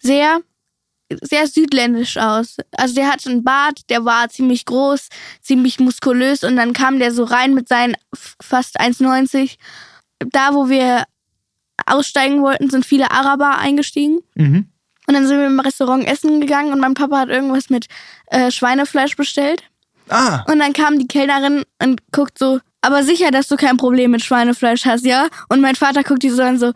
[0.00, 0.40] sehr,
[1.20, 2.56] sehr südländisch aus.
[2.72, 5.08] Also der hatte einen Bart, der war ziemlich groß,
[5.42, 7.96] ziemlich muskulös und dann kam der so rein mit seinen
[8.40, 9.56] fast 1,90.
[10.30, 11.04] Da, wo wir
[11.86, 14.20] aussteigen wollten, sind viele Araber eingestiegen.
[14.34, 14.68] Mhm.
[15.06, 17.86] Und dann sind wir im Restaurant essen gegangen und mein Papa hat irgendwas mit
[18.26, 19.62] äh, Schweinefleisch bestellt.
[20.08, 24.10] Ah, Und dann kam die Kellnerin und guckt so, aber sicher, dass du kein Problem
[24.10, 25.28] mit Schweinefleisch hast, ja?
[25.48, 26.72] Und mein Vater guckt die so an so,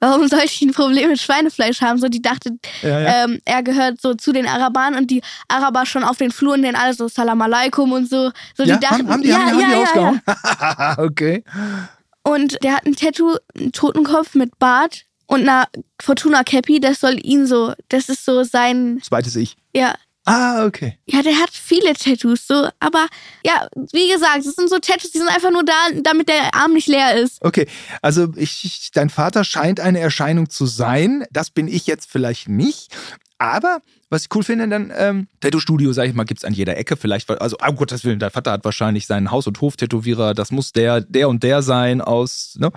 [0.00, 1.98] warum sollte ich ein Problem mit Schweinefleisch haben?
[1.98, 2.52] So, die dachte,
[2.82, 3.24] Ja, ja.
[3.24, 6.76] Ähm, er gehört so zu den Arabern und die Araber schon auf den Fluren, denen
[6.76, 8.30] alle so Salam alaikum und so.
[8.56, 10.08] So, ja, die dachten, haben, haben die, ja, haben die, haben die ja, ja.
[10.08, 11.06] rausgehauen?
[11.10, 11.44] okay.
[12.22, 15.68] Und der hat ein Tattoo, einen Totenkopf mit Bart und einer
[16.00, 19.56] Fortuna Cappy, das soll ihn so, das ist so sein, Zweites Ich.
[19.74, 19.94] ja,
[20.26, 20.98] Ah, okay.
[21.06, 23.06] Ja, der hat viele Tattoos, so, aber
[23.42, 25.72] ja, wie gesagt, es sind so Tattoos, die sind einfach nur da,
[26.02, 27.42] damit der Arm nicht leer ist.
[27.42, 27.66] Okay,
[28.02, 31.24] also ich, ich, dein Vater scheint eine Erscheinung zu sein.
[31.30, 32.94] Das bin ich jetzt vielleicht nicht.
[33.40, 33.80] Aber
[34.10, 36.96] was ich cool finde, dann ähm, Tattoo-Studio, sag ich mal, gibt's an jeder Ecke.
[36.96, 40.34] Vielleicht, also, um Gottes Willen, dein Vater hat wahrscheinlich seinen Haus- und Hof-Tätowierer.
[40.34, 42.56] Das muss der, der und der sein aus.
[42.58, 42.70] Ne?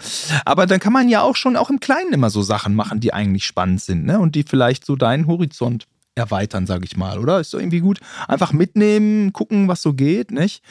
[0.46, 3.14] Aber dann kann man ja auch schon auch im Kleinen immer so Sachen machen, die
[3.14, 4.20] eigentlich spannend sind, ne?
[4.20, 5.86] Und die vielleicht so deinen Horizont
[6.16, 7.42] erweitern, sag ich mal, oder?
[7.42, 8.00] Ist doch irgendwie gut.
[8.30, 10.64] Einfach mitnehmen, gucken, was so geht, nicht?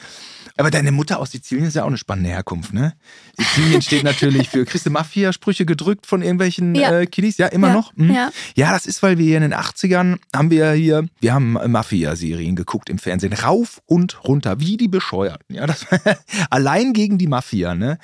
[0.57, 2.93] Aber deine Mutter aus Sizilien ist ja auch eine spannende Herkunft, ne?
[3.37, 6.99] Sizilien steht natürlich für Christe Mafia-Sprüche gedrückt von irgendwelchen Ja.
[6.99, 7.95] äh, Kiddies, ja, immer Ja, noch.
[7.95, 8.11] Mhm.
[8.13, 8.29] ja.
[8.55, 12.55] ja, das ist, weil wir hier in den 80ern haben wir hier, wir haben Mafia-Serien
[12.55, 15.85] geguckt im Fernsehen, rauf und runter, wie die Bescheuerten, ja, das,
[16.49, 17.97] allein gegen die Mafia, ne?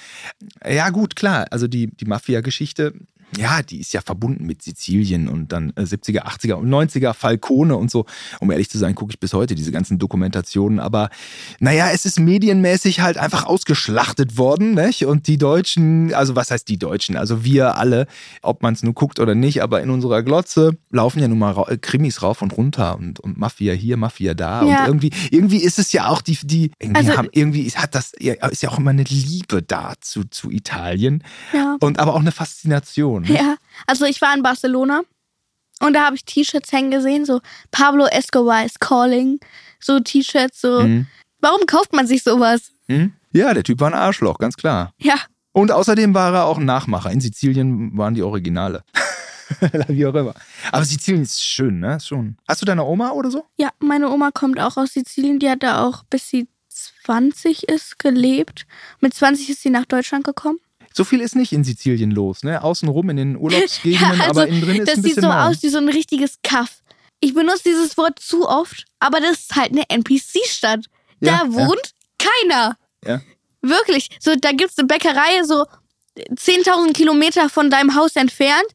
[0.67, 2.93] Ja, gut, klar, also die, die Mafia-Geschichte,
[3.37, 7.75] ja, die ist ja verbunden mit Sizilien und dann äh, 70er, 80er und 90er Falcone
[7.75, 8.05] und so.
[8.39, 10.79] Um ehrlich zu sein, gucke ich bis heute diese ganzen Dokumentationen.
[10.79, 11.09] Aber
[11.59, 15.05] naja, es ist medienmäßig halt einfach ausgeschlachtet worden, nicht?
[15.05, 17.15] Und die Deutschen, also was heißt die Deutschen?
[17.17, 18.07] Also wir alle,
[18.41, 21.55] ob man es nur guckt oder nicht, aber in unserer Glotze laufen ja nun mal
[21.67, 24.63] äh, Krimis rauf und runter und, und Mafia hier, Mafia da.
[24.63, 24.81] Ja.
[24.81, 28.13] Und irgendwie, irgendwie ist es ja auch die, die irgendwie, Also- haben, irgendwie hat das,
[28.19, 31.23] ja, ist ja auch immer eine Liebe da zu, zu Italien.
[31.53, 31.77] Ja.
[31.79, 33.18] Und aber auch eine Faszination.
[33.23, 33.33] Ne?
[33.35, 33.55] Ja,
[33.87, 35.01] also ich war in Barcelona
[35.81, 37.41] und da habe ich T-Shirts hängen gesehen, so
[37.71, 39.39] Pablo Escobar is calling,
[39.79, 40.81] so T-Shirts, so.
[40.81, 41.07] Mhm.
[41.41, 42.71] Warum kauft man sich sowas?
[42.87, 43.13] Hm?
[43.31, 44.93] Ja, der Typ war ein Arschloch, ganz klar.
[44.97, 45.15] Ja,
[45.53, 47.11] Und außerdem war er auch ein Nachmacher.
[47.11, 48.83] In Sizilien waren die Originale.
[49.87, 50.33] Wie auch immer.
[50.71, 51.95] Aber Sizilien ist schön, ne?
[51.95, 52.37] Ist Schon.
[52.47, 53.45] Hast du deine Oma oder so?
[53.57, 56.47] ja, meine Oma kommt auch aus Sizilien, die hat da auch bis sie
[57.05, 58.65] 20 ist gelebt.
[58.99, 60.59] Mit 20 ist sie nach Deutschland gekommen.
[60.99, 62.61] So viel ist nicht in Sizilien los, ne?
[62.61, 65.47] Außenrum in den Urlaubsgegenden, aber innen drin ist also das ein sieht bisschen so mau.
[65.47, 66.81] aus wie so ein richtiges Kaff.
[67.21, 70.87] Ich benutze dieses Wort zu oft, aber das ist halt eine NPC-Stadt.
[71.21, 71.53] Da Ja, ja.
[71.53, 72.75] wohnt keiner.
[73.05, 73.21] Ja.
[73.61, 74.09] Wirklich.
[74.19, 75.63] So, da gibt's eine Bäckerei so
[76.17, 78.67] 10.000 Kilometer von deinem Haus entfernt.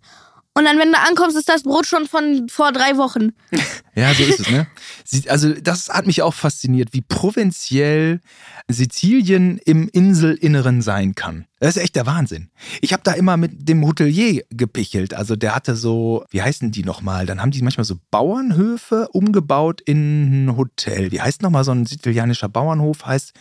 [0.56, 3.30] Und dann, wenn du ankommst, ist das Brot schon von vor drei Wochen.
[3.96, 4.66] Ja, so ist es, ne?
[5.04, 8.20] Sie- Also, das hat mich auch fasziniert, wie provinziell
[8.68, 11.46] Sizilien im Inselinneren sein kann.
[11.60, 12.50] Das ist echt der Wahnsinn.
[12.80, 15.14] Ich habe da immer mit dem Hotelier gepichelt.
[15.14, 17.24] Also, der hatte so, wie heißen die nochmal?
[17.26, 21.12] Dann haben die manchmal so Bauernhöfe umgebaut in ein Hotel.
[21.12, 23.06] Wie heißt nochmal so ein sizilianischer Bauernhof?
[23.06, 23.32] Heißt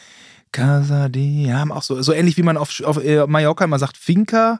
[0.51, 1.47] Casa di.
[1.47, 4.59] Ja, auch so, so ähnlich wie man auf, auf äh, Mallorca immer sagt, Finca.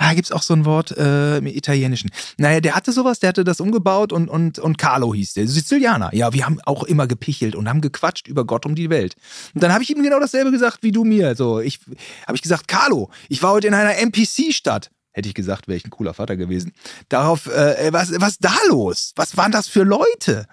[0.00, 2.10] Ah, gibt's auch so ein Wort äh, im Italienischen.
[2.36, 5.48] Naja, der hatte sowas, der hatte das umgebaut und, und, und Carlo hieß der.
[5.48, 6.14] Sizilianer.
[6.14, 9.16] Ja, wir haben auch immer gepichelt und haben gequatscht über Gott um die Welt.
[9.54, 11.34] Und dann habe ich ihm genau dasselbe gesagt wie du mir.
[11.34, 11.80] So, ich
[12.26, 14.90] habe ich gesagt, Carlo, ich war heute in einer NPC-Stadt.
[15.10, 16.72] Hätte ich gesagt, wäre ich ein cooler Vater gewesen.
[17.08, 19.12] Darauf, äh, was, was ist da los?
[19.16, 20.46] Was waren das für Leute?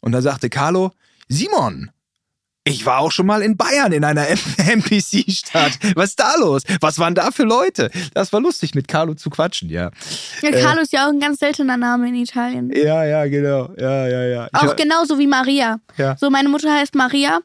[0.00, 0.92] Und da sagte Carlo,
[1.28, 1.90] Simon,
[2.64, 5.78] ich war auch schon mal in Bayern in einer NPC-Stadt.
[5.96, 6.62] Was ist da los?
[6.80, 7.90] Was waren da für Leute?
[8.14, 9.90] Das war lustig, mit Carlo zu quatschen, ja.
[10.42, 12.70] Ja, Carlo ist ja auch ein ganz seltener Name in Italien.
[12.74, 13.70] Ja, ja, genau.
[13.76, 14.46] Ja, ja, ja.
[14.46, 15.80] Ich Auch genauso wie Maria.
[15.96, 16.16] Ja.
[16.16, 17.40] So, meine Mutter heißt Maria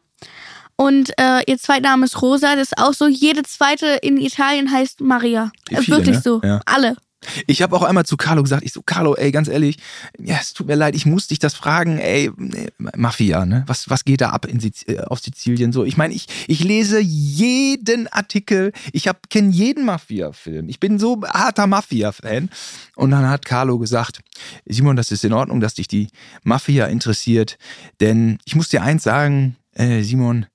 [0.76, 2.56] und äh, ihr Zweitname ist Rosa.
[2.56, 5.52] Das ist auch so, jede zweite in Italien heißt Maria.
[5.68, 6.22] Viele, wirklich ne?
[6.22, 6.42] so.
[6.44, 6.62] Ja.
[6.66, 6.96] Alle.
[7.46, 9.78] Ich habe auch einmal zu Carlo gesagt, ich so, Carlo, ey, ganz ehrlich,
[10.20, 12.32] ja, es tut mir leid, ich muss dich das fragen, ey,
[12.96, 13.64] Mafia, ne?
[13.68, 15.84] Was, was geht da ab in Siz äh, auf Sizilien so?
[15.84, 20.70] Ich meine, ich, ich lese jeden Artikel, ich kenne jeden Mafia-Film.
[20.70, 22.50] Ich bin so harter Mafia-Fan.
[22.96, 24.22] Und dann hat Carlo gesagt,
[24.66, 26.08] Simon, das ist in Ordnung, dass dich die
[26.44, 27.58] Mafia interessiert,
[28.00, 30.48] denn ich muss dir eins sagen, äh, Simon,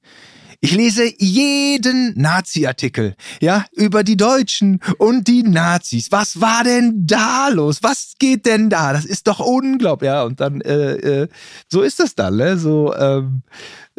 [0.64, 6.12] Ich lese jeden Nazi-Artikel, ja, über die Deutschen und die Nazis.
[6.12, 7.82] Was war denn da los?
[7.82, 8.92] Was geht denn da?
[8.92, 10.06] Das ist doch unglaublich.
[10.06, 11.28] Ja, und dann, äh, äh,
[11.66, 12.56] so ist das dann, ne?
[12.58, 13.42] So, ähm,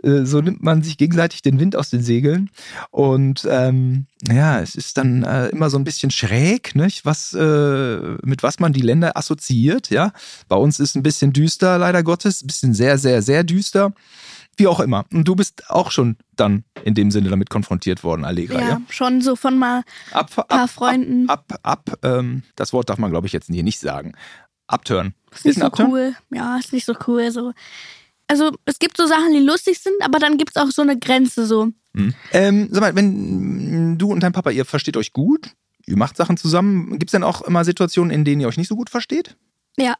[0.03, 2.49] äh, so nimmt man sich gegenseitig den Wind aus den Segeln.
[2.91, 7.03] Und ähm, ja, es ist dann äh, immer so ein bisschen schräg, nicht?
[7.03, 10.13] Was, äh, mit was man die Länder assoziiert, ja.
[10.47, 13.93] Bei uns ist ein bisschen düster, leider Gottes, ein bisschen sehr, sehr, sehr düster.
[14.55, 15.05] Wie auch immer.
[15.11, 18.69] Und du bist auch schon dann in dem Sinne damit konfrontiert worden, Allegra, ja?
[18.69, 21.27] Ja, schon so von mal Ab, ab, paar Freunden.
[21.29, 24.13] Ab, ab, ab ähm, das Wort darf man, glaube ich, jetzt hier nicht sagen.
[24.67, 25.13] Abturn.
[25.33, 25.91] ist nicht ein so Upturn?
[25.91, 26.15] cool.
[26.31, 27.31] Ja, ist nicht so cool.
[27.31, 27.53] So.
[28.27, 30.97] Also es gibt so Sachen, die lustig sind, aber dann gibt es auch so eine
[30.97, 31.69] Grenze so.
[31.93, 32.13] Mhm.
[32.31, 35.51] Ähm, sag mal, wenn du und dein Papa, ihr versteht euch gut,
[35.85, 38.67] ihr macht Sachen zusammen, gibt es denn auch immer Situationen, in denen ihr euch nicht
[38.69, 39.35] so gut versteht?
[39.77, 39.95] Ja.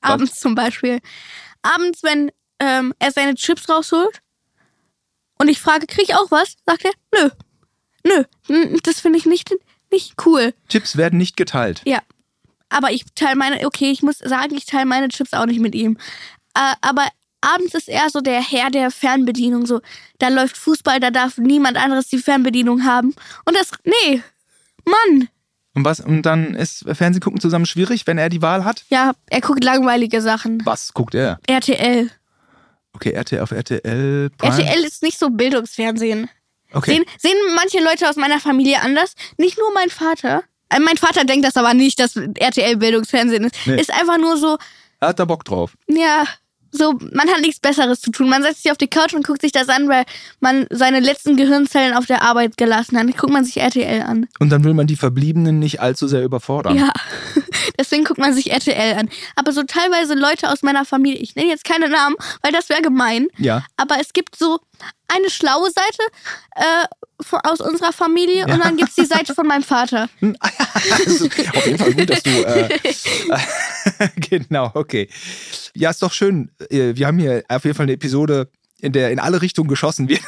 [0.00, 1.00] Abends zum Beispiel.
[1.62, 2.30] Abends, wenn
[2.60, 4.20] ähm, er seine Chips rausholt
[5.38, 6.56] und ich frage, krieg ich auch was?
[6.66, 7.30] Sagt er, nö.
[8.48, 9.52] Nö, das finde ich nicht,
[9.90, 10.54] nicht cool.
[10.68, 11.82] Chips werden nicht geteilt.
[11.84, 12.00] Ja.
[12.68, 15.74] Aber ich teile meine, okay, ich muss sagen, ich teile meine Chips auch nicht mit
[15.74, 15.98] ihm.
[16.54, 17.06] Äh, aber
[17.40, 19.66] abends ist er so der Herr der Fernbedienung.
[19.66, 19.80] So,
[20.18, 23.14] da läuft Fußball, da darf niemand anderes die Fernbedienung haben.
[23.44, 24.22] Und das, nee,
[24.84, 25.28] Mann.
[25.74, 26.00] Und was?
[26.00, 28.84] Und dann ist Fernsehgucken zusammen schwierig, wenn er die Wahl hat?
[28.88, 30.64] Ja, er guckt langweilige Sachen.
[30.64, 31.38] Was guckt er?
[31.46, 32.10] RTL.
[32.96, 34.30] Okay, RTL auf RTL.
[34.38, 34.52] Prime.
[34.62, 36.28] RTL ist nicht so Bildungsfernsehen.
[36.72, 36.92] Okay.
[36.92, 39.14] Sehen, sehen manche Leute aus meiner Familie anders.
[39.36, 40.42] Nicht nur mein Vater.
[40.70, 43.54] Äh, mein Vater denkt das aber nicht, dass RTL Bildungsfernsehen ist.
[43.66, 43.78] Nee.
[43.80, 44.56] Ist einfach nur so,
[45.00, 45.74] Er hat da Bock drauf.
[45.88, 46.24] ja,
[46.76, 48.28] so, man hat nichts Besseres zu tun.
[48.28, 50.04] Man setzt sich auf die Couch und guckt sich das an, weil
[50.40, 53.04] man seine letzten Gehirnzellen auf der Arbeit gelassen hat.
[53.04, 54.28] Dann guckt man sich RTL an.
[54.38, 56.76] Und dann will man die Verbliebenen nicht allzu sehr überfordern.
[56.76, 56.92] Ja,
[57.78, 59.08] deswegen guckt man sich RTL an.
[59.34, 62.82] Aber so teilweise Leute aus meiner Familie, ich nenne jetzt keine Namen, weil das wäre
[62.82, 63.28] gemein.
[63.38, 63.64] Ja.
[63.76, 64.60] Aber es gibt so
[65.08, 66.02] eine schlaue Seite
[66.56, 66.86] äh,
[67.22, 70.08] von, aus unserer Familie und dann gibt es die Seite von meinem Vater.
[71.04, 72.30] Also, auf jeden Fall gut, dass du.
[72.30, 72.78] Äh,
[74.16, 75.08] genau, okay.
[75.74, 76.52] Ja, ist doch schön.
[76.70, 78.48] Äh, Wir haben hier auf jeden Fall eine Episode,
[78.78, 80.20] in der in alle Richtungen geschossen wird.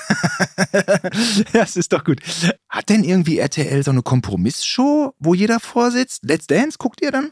[1.53, 2.21] das ist doch gut.
[2.69, 6.25] Hat denn irgendwie RTL so eine Kompromissshow, wo jeder vorsitzt?
[6.25, 7.31] Let's Dance guckt ihr dann?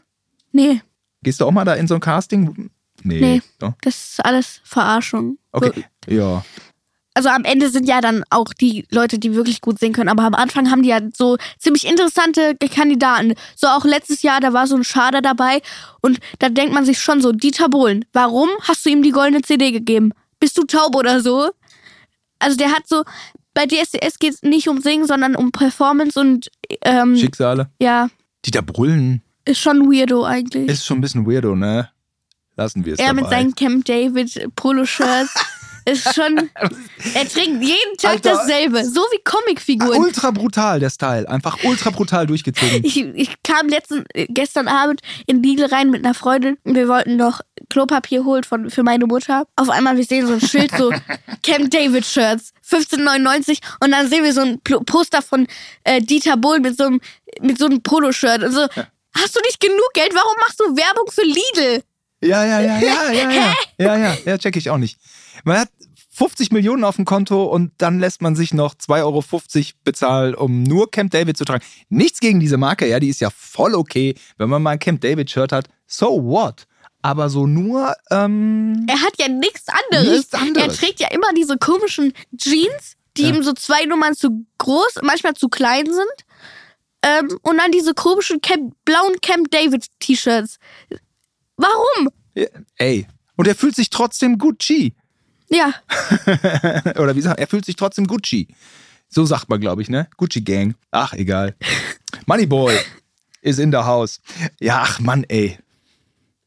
[0.53, 0.81] Nee,
[1.23, 2.69] Gehst du auch mal da in so ein Casting?
[3.03, 3.19] Nee.
[3.19, 3.41] Nee.
[3.61, 3.75] Ja.
[3.81, 5.37] das ist alles Verarschung.
[5.51, 5.85] Okay.
[6.07, 6.45] Ja.
[7.17, 10.09] Also am Ende sind ja dann auch die Leute, die wirklich gut singen können.
[10.09, 13.33] Aber am Anfang haben die ja so ziemlich interessante Kandidaten.
[13.55, 15.63] So auch letztes Jahr, da war so ein Schader dabei.
[16.03, 19.41] Und da denkt man sich schon so, Dieter Bohlen, warum hast du ihm die goldene
[19.41, 20.11] CD gegeben?
[20.39, 21.49] Bist du taub oder so?
[22.37, 23.03] Also der hat so,
[23.55, 26.51] bei DSDS geht es nicht um Singen, sondern um Performance und
[26.83, 27.71] ähm, Schicksale.
[27.81, 28.09] ja,
[28.45, 30.69] Dieter Brüllen ist schon weirdo eigentlich.
[30.69, 31.89] ist schon ein bisschen weirdo, ne?
[32.55, 33.21] Lassen wir es er dabei.
[33.21, 35.33] mit seinen Camp David Polo-Shirts
[35.87, 36.49] ist schon.
[37.13, 38.31] Er trägt jeden Tag Alter.
[38.31, 40.01] dasselbe, so wie Comicfiguren.
[40.01, 41.29] Ultra brutal, der Style.
[41.29, 42.83] Einfach ultra brutal durchgezogen.
[42.83, 46.57] Ich, ich kam letzten, gestern Abend in Lidl rein mit einer Freundin.
[46.63, 49.45] Wir wollten noch Klopapier holen von, für meine Mutter.
[49.55, 50.91] Auf einmal, wir sehen so ein Schild, so
[51.43, 53.59] Camp David Shirts, 15,99.
[53.79, 55.47] Und dann sehen wir so ein Poster von
[55.83, 56.99] äh, Dieter Bohlen mit so einem,
[57.41, 58.43] mit so einem Poloshirt.
[58.43, 58.67] Und so,
[59.15, 60.13] hast du nicht genug Geld?
[60.13, 61.83] Warum machst du Werbung für Lidl?
[62.21, 63.53] Ja, ja, ja, ja, ja, ja.
[63.77, 64.97] Ja, ja, ja, check ich auch nicht.
[65.43, 65.69] Man hat
[66.11, 69.23] 50 Millionen auf dem Konto und dann lässt man sich noch 2,50 Euro
[69.83, 71.63] bezahlen, um nur Camp David zu tragen.
[71.89, 74.15] Nichts gegen diese Marke, ja, die ist ja voll okay.
[74.37, 76.65] Wenn man mal ein Camp David Shirt hat, so what?
[77.03, 80.17] Aber so nur, ähm, Er hat ja nichts anderes.
[80.17, 80.67] Nichts anderes.
[80.67, 83.29] Er trägt ja immer diese komischen Jeans, die Ja.
[83.35, 86.25] ihm so zwei Nummern zu groß, manchmal zu klein sind.
[87.03, 90.57] Ähm, und dann diese komischen Camp, blauen Camp David T-Shirts.
[91.57, 92.09] Warum?
[92.77, 93.07] ey.
[93.35, 94.95] Und er fühlt sich trotzdem Gucci.
[95.49, 95.73] Ja,
[96.99, 98.47] Oder wie sagt er fühlt sich trotzdem Gucci.
[99.09, 100.07] So sagt man, glaube ich, ne?
[100.17, 100.75] Gucci Gang.
[100.91, 101.55] Ach, egal.
[102.25, 102.77] Moneyboy
[103.41, 104.19] ist in der Haus.
[104.59, 105.57] Ja, ach Mann, ey.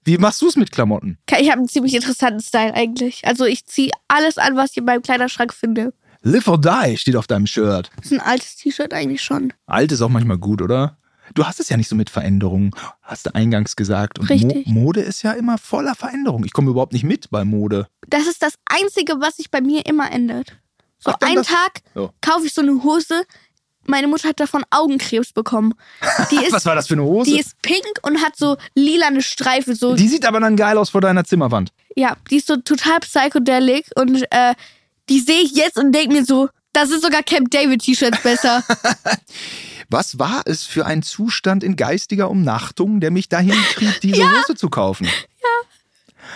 [0.04, 1.18] Wie machst du es mit Klamotten?
[1.38, 3.26] ich habe einen ziemlich interessanten Style eigentlich.
[3.26, 5.92] Also ich ziehe alles an, was ich in meinem Kleiderschrank finde.
[6.22, 7.90] Live or die steht auf deinem Shirt.
[7.96, 9.52] Das ist ein altes T-Shirt eigentlich schon.
[9.66, 10.98] Alt ist auch manchmal gut, oder?
[11.34, 12.72] Du hast es ja nicht so mit Veränderungen,
[13.02, 14.18] hast du eingangs gesagt.
[14.18, 14.66] Und Mo Richtig.
[14.66, 16.44] Mode ist ja immer voller Veränderung.
[16.44, 17.88] Ich komme überhaupt nicht mit bei Mode.
[18.08, 20.56] Das ist das Einzige, was sich bei mir immer ändert.
[20.98, 22.12] So Ach, einen Tag So.
[22.20, 23.22] kaufe ich so eine Hose.
[23.86, 25.72] Meine Mutter hat davon Augenkrebs bekommen.
[26.30, 27.30] Ist Was war das für eine Hose?
[27.30, 29.74] Die ist pink und hat so lilane Streifen.
[29.74, 31.72] So, Die sieht aber dann geil aus vor deiner Zimmerwand.
[31.96, 34.54] ja, die ist so total psychedelic und äh,
[35.08, 38.62] die sehe ich jetzt und denke mir so, das ist sogar Camp David T-Shirts besser.
[39.90, 44.54] Was war es für ein Zustand in geistiger Umnachtung, der mich dahin trieb, diese Hose
[44.54, 45.06] zu kaufen?
[45.06, 45.48] Ja.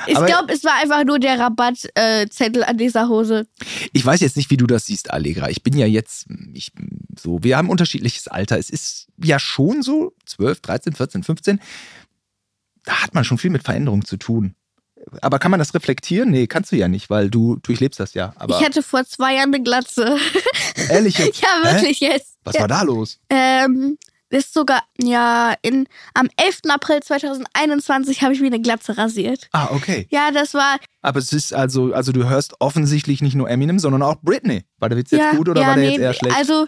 [0.07, 3.47] Ich glaube, es war einfach nur der Rabattzettel an dieser Hose.
[3.93, 5.49] Ich weiß jetzt nicht, wie du das siehst, Allegra.
[5.51, 6.72] Ich bin ja jetzt, ich,
[7.18, 8.59] so, wir haben unterschiedliches Alter.
[8.59, 11.61] Es ist ja schon so 12, 13, 14, 15.
[12.85, 14.57] Da hat man schon viel mit Veränderung zu tun.
[15.20, 16.30] Aber kann man das reflektieren?
[16.30, 18.32] Nee, kannst du ja nicht, weil du durchlebst das ja.
[18.36, 20.16] Aber ich hatte vor zwei Jahren eine Glatze.
[20.88, 21.40] ehrlich jetzt.
[21.42, 21.74] ja, Hä?
[21.74, 22.36] wirklich jetzt.
[22.44, 22.62] Was ja.
[22.62, 23.18] war da los?
[23.30, 23.98] Ähm,
[24.30, 26.62] ist sogar, ja, in, am 11.
[26.68, 29.48] April 2021 habe ich mir eine Glatze rasiert.
[29.52, 30.07] Ah, okay.
[30.11, 34.02] Ja, das war, Aber es ist also, also du hörst offensichtlich nicht nur Eminem, sondern
[34.02, 34.64] auch Britney.
[34.78, 36.36] War der Witz jetzt ja, gut oder ja, war der nee, jetzt eher schlecht?
[36.36, 36.66] Also,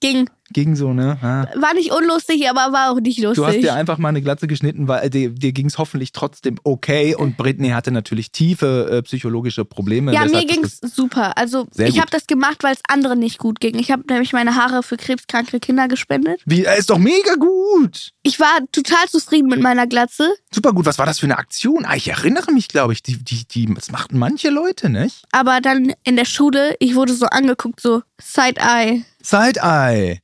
[0.00, 0.28] ging.
[0.52, 1.18] Ging so, ne?
[1.22, 1.46] Ah.
[1.60, 3.42] War nicht unlustig, aber war auch nicht lustig.
[3.42, 6.12] Du hast dir einfach mal eine Glatze geschnitten, weil äh, dir, dir ging es hoffentlich
[6.12, 10.12] trotzdem okay und Britney hatte natürlich tiefe äh, psychologische Probleme.
[10.12, 11.36] ja, mir das ging's super.
[11.36, 13.78] Also ich habe das gemacht, weil es anderen nicht gut ging.
[13.78, 16.40] Ich habe nämlich meine Haare für krebskranke Kinder gespendet.
[16.44, 18.10] Wie, er ist doch mega gut.
[18.22, 20.84] Ich war total zufrieden mit meiner Glatze, Super gut.
[20.86, 21.86] Was war das für eine Aktion?
[21.86, 23.02] Ah, ich erinnere mich, glaube ich.
[23.02, 25.24] Die, die, die, das machten manche Leute, nicht?
[25.32, 29.04] aber dann in der Schule, ich wurde so angeguckt, so Side-Eye.
[29.22, 30.20] Side-Eye.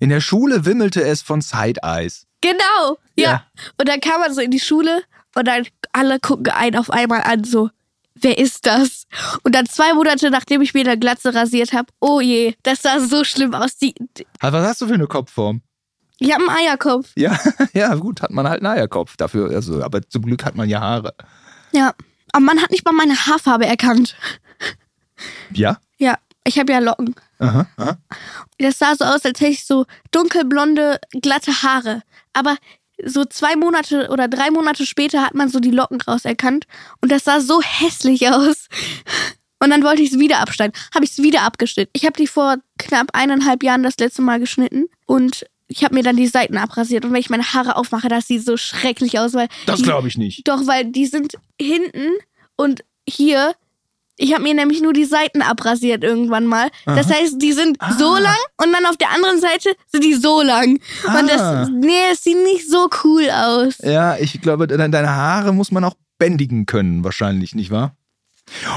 [0.00, 2.26] In der Schule wimmelte es von Side-Eyes.
[2.40, 3.30] Genau, ja.
[3.30, 3.42] Ja.
[3.78, 5.02] Und dann kam man so in die Schule
[5.34, 7.70] und dann alle gucken einen auf einmal an, so,
[8.14, 9.06] wer ist das?
[9.42, 12.98] Und dann zwei Monate nachdem ich mir eine Glatze rasiert habe, oh je, das sah
[13.00, 13.76] so schlimm aus.
[13.76, 13.94] Die,
[14.40, 15.60] Ah, Was hast du für eine Kopfform?
[16.18, 17.10] ich habe einen Eierkopf.
[17.16, 17.38] Ja,
[17.72, 19.50] ja, gut, hat man halt einen Eierkopf dafür.
[19.50, 21.14] Also, aber zum Glück hat man ja Haare.
[21.72, 21.94] Ja.
[22.32, 24.16] Aber man hat nicht mal meine Haarfarbe erkannt.
[25.52, 25.78] Ja?
[25.98, 27.14] Ja, ich habe ja Locken.
[27.38, 27.98] Aha, aha.
[28.58, 32.02] Das sah so aus, als hätte ich so dunkelblonde, glatte Haare.
[32.32, 32.56] Aber
[33.04, 36.66] so zwei Monate oder drei Monate später hat man so die Locken rauserkannt.
[37.00, 38.68] Und das sah so hässlich aus.
[39.62, 40.74] Und dann wollte ich es wieder abschneiden.
[40.94, 41.90] Habe ich es wieder abgeschnitten.
[41.94, 44.86] Ich habe die vor knapp eineinhalb Jahren das letzte Mal geschnitten.
[45.06, 47.04] Und ich habe mir dann die Seiten abrasiert.
[47.04, 49.34] Und wenn ich meine Haare aufmache, das sieht so schrecklich aus.
[49.34, 50.48] Weil Das glaube ich nicht.
[50.48, 52.10] Doch, weil die sind hinten
[52.56, 53.54] und hier.
[54.22, 56.68] Ich habe mir nämlich nur die Seiten abrasiert irgendwann mal.
[56.84, 58.18] Das heißt, die sind so Ah.
[58.18, 60.78] lang und dann auf der anderen Seite sind die so lang.
[61.04, 61.22] Und Ah.
[61.22, 63.78] das, nee, es sieht nicht so cool aus.
[63.78, 67.96] Ja, ich glaube, de- deine Haare muss man auch bändigen können, wahrscheinlich, nicht wahr?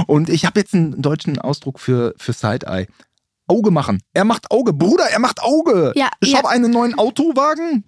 [0.07, 2.87] Und ich habe jetzt einen deutschen Ausdruck für, für Side-Eye.
[3.47, 4.01] Auge machen.
[4.13, 4.71] Er macht Auge.
[4.71, 5.91] Bruder, er macht Auge.
[5.95, 6.37] Ja, ich ja.
[6.37, 7.83] habe einen neuen Autowagen.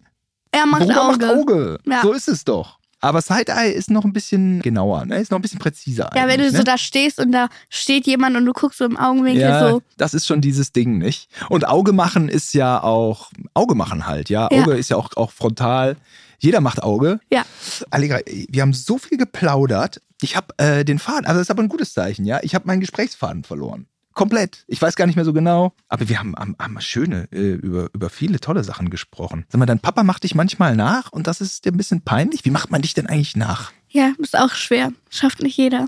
[0.51, 1.17] Er macht Bruder Auge.
[1.25, 1.77] macht Auge.
[1.85, 2.01] Ja.
[2.01, 2.79] So ist es doch.
[3.05, 5.19] Aber Side-Eye ist noch ein bisschen genauer, ne?
[5.19, 6.09] ist noch ein bisschen präziser.
[6.15, 6.63] Ja, wenn du so ne?
[6.63, 9.83] da stehst und da steht jemand und du guckst so im Augenwinkel ja, so.
[9.97, 11.29] das ist schon dieses Ding, nicht?
[11.49, 14.49] Und Auge machen ist ja auch, Auge machen halt, ja.
[14.51, 14.63] Ja.
[14.63, 15.97] Auge ist ja auch, auch frontal.
[16.39, 17.19] Jeder macht Auge.
[17.29, 17.45] Ja.
[17.91, 20.01] Allegra, wir haben so viel geplaudert.
[20.21, 22.39] Ich habe äh, den Faden, also das ist aber ein gutes Zeichen, ja.
[22.41, 23.85] Ich habe meinen Gesprächsfaden verloren.
[24.15, 24.63] Komplett.
[24.67, 25.73] Ich weiß gar nicht mehr so genau.
[25.89, 29.45] Aber wir haben, haben, haben schöne, äh, über, über viele tolle Sachen gesprochen.
[29.49, 32.45] Sag mal, dein Papa macht dich manchmal nach und das ist dir ein bisschen peinlich.
[32.45, 33.73] Wie macht man dich denn eigentlich nach?
[33.89, 34.93] Ja, ist auch schwer.
[35.09, 35.87] Schafft nicht jeder.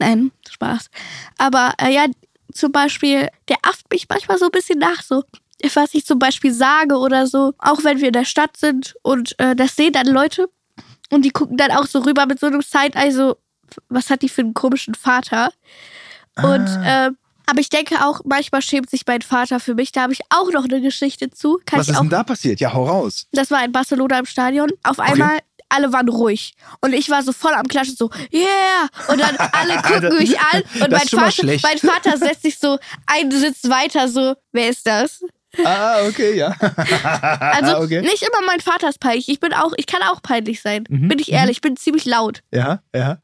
[0.00, 0.90] Nein, Spaß.
[1.38, 2.06] Aber äh, ja,
[2.52, 5.22] zum Beispiel, der afft mich manchmal so ein bisschen nach, so
[5.74, 7.54] was ich zum Beispiel sage oder so.
[7.58, 10.48] Auch wenn wir in der Stadt sind und äh, das sehen dann Leute
[11.10, 13.36] und die gucken dann auch so rüber mit so einem Side-Eye, so,
[13.88, 15.52] was hat die für einen komischen Vater?
[16.36, 17.10] Und äh,
[17.50, 19.92] aber ich denke auch, manchmal schämt sich mein Vater für mich.
[19.92, 21.58] Da habe ich auch noch eine Geschichte zu.
[21.66, 22.60] Kann Was ist auch denn da passiert?
[22.60, 23.26] Ja, hau raus.
[23.32, 24.70] das war in Barcelona im Stadion.
[24.84, 26.54] Auf einmal, alle waren ruhig.
[26.80, 28.88] Und ich war so voll am Klatschen, so, yeah!
[29.08, 30.62] Und dann alle gucken mich an.
[30.80, 35.22] Und mein Vater, mein Vater setzt sich so einen Sitz weiter, so, wer ist das?
[35.64, 36.54] Ah, okay, ja.
[37.40, 38.00] Also okay.
[38.02, 39.28] nicht immer mein Vater ist peinlich.
[39.28, 40.84] Ich bin auch, ich kann auch peinlich sein.
[40.88, 42.42] Mhm, Bin ich ehrlich, ich bin ziemlich laut.
[42.52, 43.18] Ja, ja.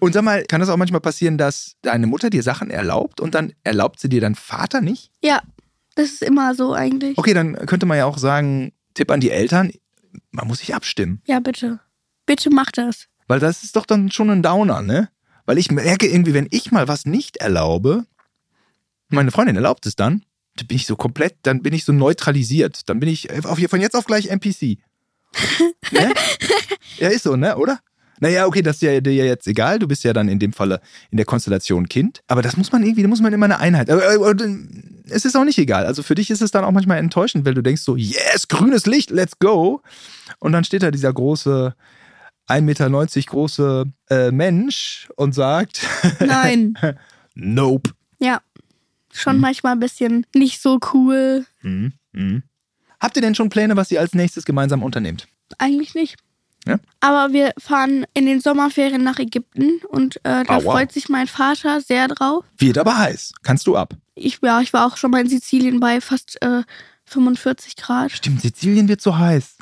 [0.00, 3.34] Und sag mal, kann das auch manchmal passieren, dass deine Mutter dir Sachen erlaubt und
[3.34, 5.10] dann erlaubt sie dir dein Vater nicht?
[5.22, 5.42] Ja,
[5.94, 7.16] das ist immer so eigentlich.
[7.18, 9.72] Okay, dann könnte man ja auch sagen, Tipp an die Eltern,
[10.30, 11.22] man muss sich abstimmen.
[11.26, 11.80] Ja, bitte.
[12.26, 13.06] Bitte mach das.
[13.28, 15.08] Weil das ist doch dann schon ein Downer, ne?
[15.46, 18.04] Weil ich merke irgendwie, wenn ich mal was nicht erlaube,
[19.08, 20.24] meine Freundin erlaubt es dann,
[20.56, 22.88] dann bin ich so komplett, dann bin ich so neutralisiert.
[22.88, 24.78] Dann bin ich auf, von jetzt auf gleich NPC.
[25.92, 26.12] ne?
[26.98, 27.56] Ja, ist so, ne?
[27.56, 27.80] Oder?
[28.20, 29.80] Naja, okay, das ist ja dir ja jetzt egal.
[29.80, 30.80] Du bist ja dann in dem Falle
[31.10, 32.20] in der Konstellation Kind.
[32.28, 33.90] Aber das muss man irgendwie, da muss man immer eine Einheit.
[33.90, 34.44] Aber, aber, aber
[35.08, 35.86] es ist auch nicht egal.
[35.86, 38.86] Also für dich ist es dann auch manchmal enttäuschend, weil du denkst so, yes, grünes
[38.86, 39.82] Licht, let's go.
[40.38, 41.74] Und dann steht da dieser große,
[42.48, 42.90] 1,90 Meter
[43.26, 45.80] große äh, Mensch und sagt,
[46.20, 46.74] Nein.
[47.34, 47.90] nope.
[48.20, 48.40] ja.
[49.12, 49.42] Schon Mhm.
[49.42, 51.46] manchmal ein bisschen nicht so cool.
[51.62, 51.92] Mhm.
[52.12, 52.42] Mhm.
[53.00, 55.28] Habt ihr denn schon Pläne, was ihr als nächstes gemeinsam unternehmt?
[55.58, 56.16] Eigentlich nicht.
[56.66, 56.78] Ja?
[57.00, 60.62] Aber wir fahren in den Sommerferien nach Ägypten und äh, da wow.
[60.62, 62.44] freut sich mein Vater sehr drauf.
[62.58, 63.32] Wird aber heiß.
[63.42, 63.94] Kannst du ab?
[64.14, 66.62] Ich, ja, ich war auch schon mal in Sizilien bei fast äh,
[67.06, 68.12] 45 Grad.
[68.12, 69.56] Stimmt, Sizilien wird so heiß.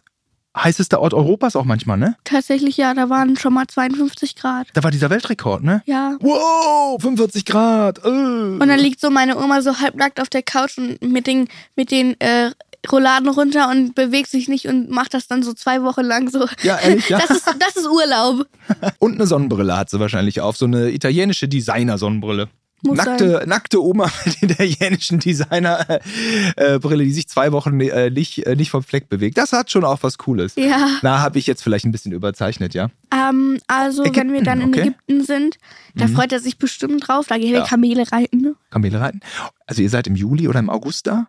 [0.57, 2.17] Heißester Ort Europas auch manchmal, ne?
[2.25, 4.69] Tatsächlich ja, da waren schon mal 52 Grad.
[4.75, 5.83] Da war dieser Weltrekord, ne?
[5.87, 6.17] Ja.
[6.21, 8.05] Wow, 45 Grad.
[8.05, 8.09] Äh.
[8.09, 11.91] Und dann liegt so meine Oma so halbnackt auf der Couch und mit den, mit
[11.91, 12.51] den äh,
[12.91, 16.47] Rouladen runter und bewegt sich nicht und macht das dann so zwei Wochen lang so.
[16.63, 17.19] Ja, ehrlich, ja.
[17.29, 18.47] Das ist, das ist Urlaub.
[18.99, 22.49] Und eine Sonnenbrille hat sie wahrscheinlich auf, so eine italienische Designer-Sonnenbrille.
[22.83, 23.49] Muss Nackte, sein.
[23.49, 29.09] nackte Oma mit italienischen Designer-Brille, die sich zwei Wochen äh, nicht, äh, nicht vom Fleck
[29.09, 29.37] bewegt.
[29.39, 30.55] Das hat schon auch was Cooles.
[30.57, 30.99] Ja.
[31.03, 32.89] Na, habe ich jetzt vielleicht ein bisschen überzeichnet, ja?
[33.13, 34.81] Ähm, also, wenn wir dann in okay.
[34.81, 34.87] Mhm.
[34.87, 35.59] Ägypten sind,
[35.95, 37.27] da freut er sich bestimmt drauf.
[37.27, 37.67] Da gehen wir Ja.
[37.67, 38.41] Kamele reiten.
[38.41, 38.55] Ne?
[38.71, 39.21] Kamele reiten.
[39.67, 41.29] Also ihr seid im Juli oder im August da?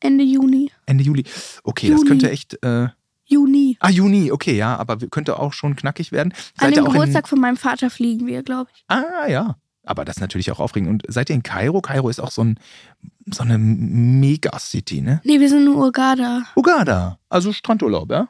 [0.00, 0.70] Ende Juni.
[0.86, 1.24] Ende Juli.
[1.62, 2.08] Okay, das Juni.
[2.08, 2.62] könnte echt.
[2.62, 2.88] Äh,
[3.26, 3.76] Juni.
[3.80, 6.34] ah, Juni, okay, ja, aber könnte auch schon knackig werden.
[6.58, 8.84] An ihr dem Geburtstag von meinem Vater fliegen wir, glaube ich.
[8.90, 9.56] In, ah, ja.
[9.84, 10.88] Aber das ist natürlich auch aufregend.
[10.90, 11.80] Und seid ihr in Kairo?
[11.82, 12.58] Kairo ist auch so, ein,
[13.30, 15.20] so eine Megacity, ne?
[15.24, 16.42] Nee, wir sind in Urgada.
[16.56, 18.28] Uganda, also Strandurlaub, ja?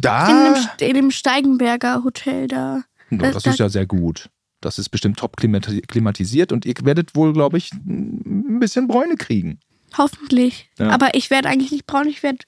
[0.00, 0.28] Da.
[0.28, 2.82] In dem, in dem Steigenberger Hotel da.
[3.10, 4.28] Ja, das das- ist ja sehr gut.
[4.60, 9.16] Das ist bestimmt top klimati- klimatisiert und ihr werdet wohl, glaube ich, ein bisschen Bräune
[9.16, 9.58] kriegen.
[9.98, 10.70] Hoffentlich.
[10.78, 10.88] Ja.
[10.90, 12.38] Aber ich werde eigentlich nicht braun, ich werde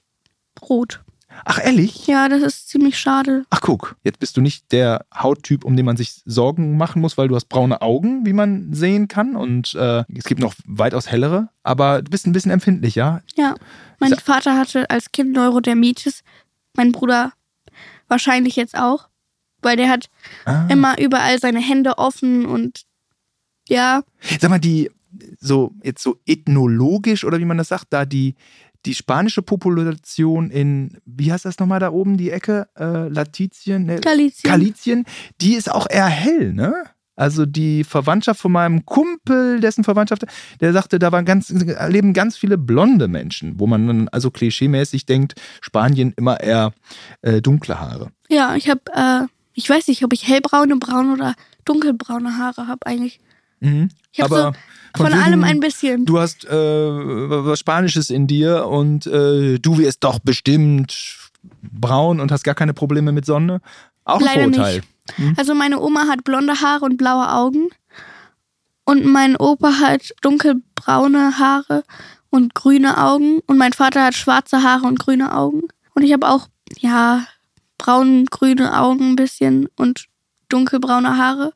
[0.61, 1.03] rot.
[1.43, 2.07] Ach, ehrlich?
[2.07, 3.45] Ja, das ist ziemlich schade.
[3.49, 7.17] Ach, guck, jetzt bist du nicht der Hauttyp, um den man sich Sorgen machen muss,
[7.17, 9.35] weil du hast braune Augen, wie man sehen kann.
[9.35, 13.21] Und äh, es gibt noch weitaus hellere, aber du bist ein bisschen empfindlich, ja?
[13.35, 13.55] Ja.
[13.99, 16.21] Mein Sa- Vater hatte als Kind Neurodermitis.
[16.75, 17.33] Mein Bruder
[18.07, 19.09] wahrscheinlich jetzt auch.
[19.61, 20.09] Weil der hat
[20.45, 20.67] Ah.
[20.69, 22.83] immer überall seine Hände offen und
[23.67, 24.03] ja,
[24.39, 24.91] Sag mal, die,
[25.39, 28.35] so, jetzt so ethnologisch oder wie man das sagt, da die,
[28.85, 32.67] die spanische Population in, wie heißt das nochmal da oben, die Ecke?
[32.77, 33.85] Äh, Latizien?
[33.85, 33.99] Ne?
[33.99, 34.49] Galizien.
[34.49, 35.05] Galizien,
[35.41, 36.85] die ist auch eher hell, ne?
[37.17, 40.25] Also die Verwandtschaft von meinem Kumpel, dessen Verwandtschaft,
[40.59, 45.05] der sagte, da waren ganz, leben ganz viele blonde Menschen, wo man dann also klischeemäßig
[45.05, 46.73] denkt, Spanien immer eher
[47.21, 48.11] äh, dunkle Haare.
[48.27, 52.85] Ja, ich habe, äh, ich weiß nicht, ob ich hellbraune, braune oder dunkelbraune Haare habe
[52.85, 53.21] eigentlich.
[53.61, 53.89] Mhm.
[54.15, 54.51] Ich Aber so
[54.97, 56.05] von wegen, allem ein bisschen.
[56.05, 61.17] Du hast äh, was Spanisches in dir und äh, du wirst doch bestimmt
[61.61, 63.61] braun und hast gar keine Probleme mit Sonne.
[64.05, 64.75] Auch ein Leider Vorteil.
[65.17, 65.39] nicht.
[65.39, 67.69] Also meine Oma hat blonde Haare und blaue Augen.
[68.85, 71.83] Und mein Opa hat dunkelbraune Haare
[72.29, 73.39] und grüne Augen.
[73.47, 75.63] Und mein Vater hat schwarze Haare und grüne Augen.
[75.93, 76.47] Und ich habe auch,
[76.79, 77.25] ja,
[77.77, 80.05] braun-grüne Augen ein bisschen und
[80.49, 81.53] dunkelbraune Haare.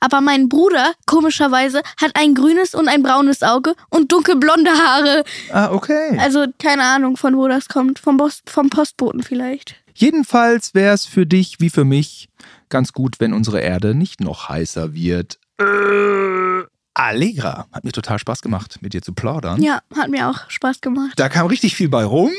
[0.00, 5.24] Aber mein Bruder, komischerweise, hat ein grünes und ein braunes Auge und dunkelblonde Haare.
[5.52, 6.18] Ah, okay.
[6.18, 7.98] Also keine Ahnung, von wo das kommt.
[7.98, 9.76] Vom, Bos vom Postboten vielleicht.
[9.94, 12.28] Jedenfalls wäre es für dich wie für mich
[12.70, 15.38] ganz gut, wenn unsere Erde nicht noch heißer wird.
[15.58, 17.66] Äh, Allegra.
[17.72, 19.62] Hat mir total Spaß gemacht, mit dir zu plaudern.
[19.62, 21.12] Ja, hat mir auch Spaß gemacht.
[21.16, 22.30] Da kam richtig viel bei rum.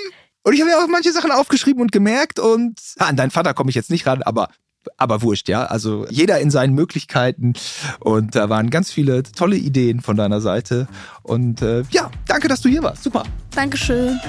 [0.44, 2.40] Und ich habe ja auch manche Sachen aufgeschrieben und gemerkt.
[2.40, 4.50] Und ah, an deinen Vater komme ich jetzt nicht ran, aber,
[4.98, 5.66] aber wurscht, ja.
[5.66, 7.54] Also jeder in seinen Möglichkeiten.
[8.00, 10.88] Und da waren ganz viele tolle Ideen von deiner Seite.
[11.24, 13.04] Und äh, ja, danke, dass du hier warst.
[13.04, 13.24] Super.
[13.54, 14.20] Dankeschön.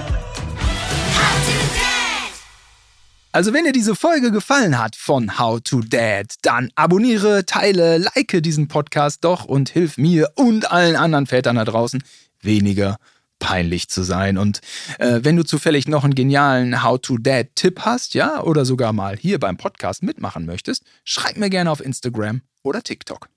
[3.35, 8.43] Also wenn dir diese Folge gefallen hat von How to Dad, dann abonniere, teile, like
[8.43, 12.03] diesen Podcast doch und hilf mir und allen anderen Vätern da draußen
[12.43, 12.99] weniger
[13.43, 14.39] peinlich zu sein.
[14.39, 14.61] Und
[14.99, 18.93] äh, wenn du zufällig noch einen genialen How to Dad Tipp hast, ja, oder sogar
[18.93, 23.29] mal hier beim Podcast mitmachen möchtest, schreib mir gerne auf Instagram oder TikTok.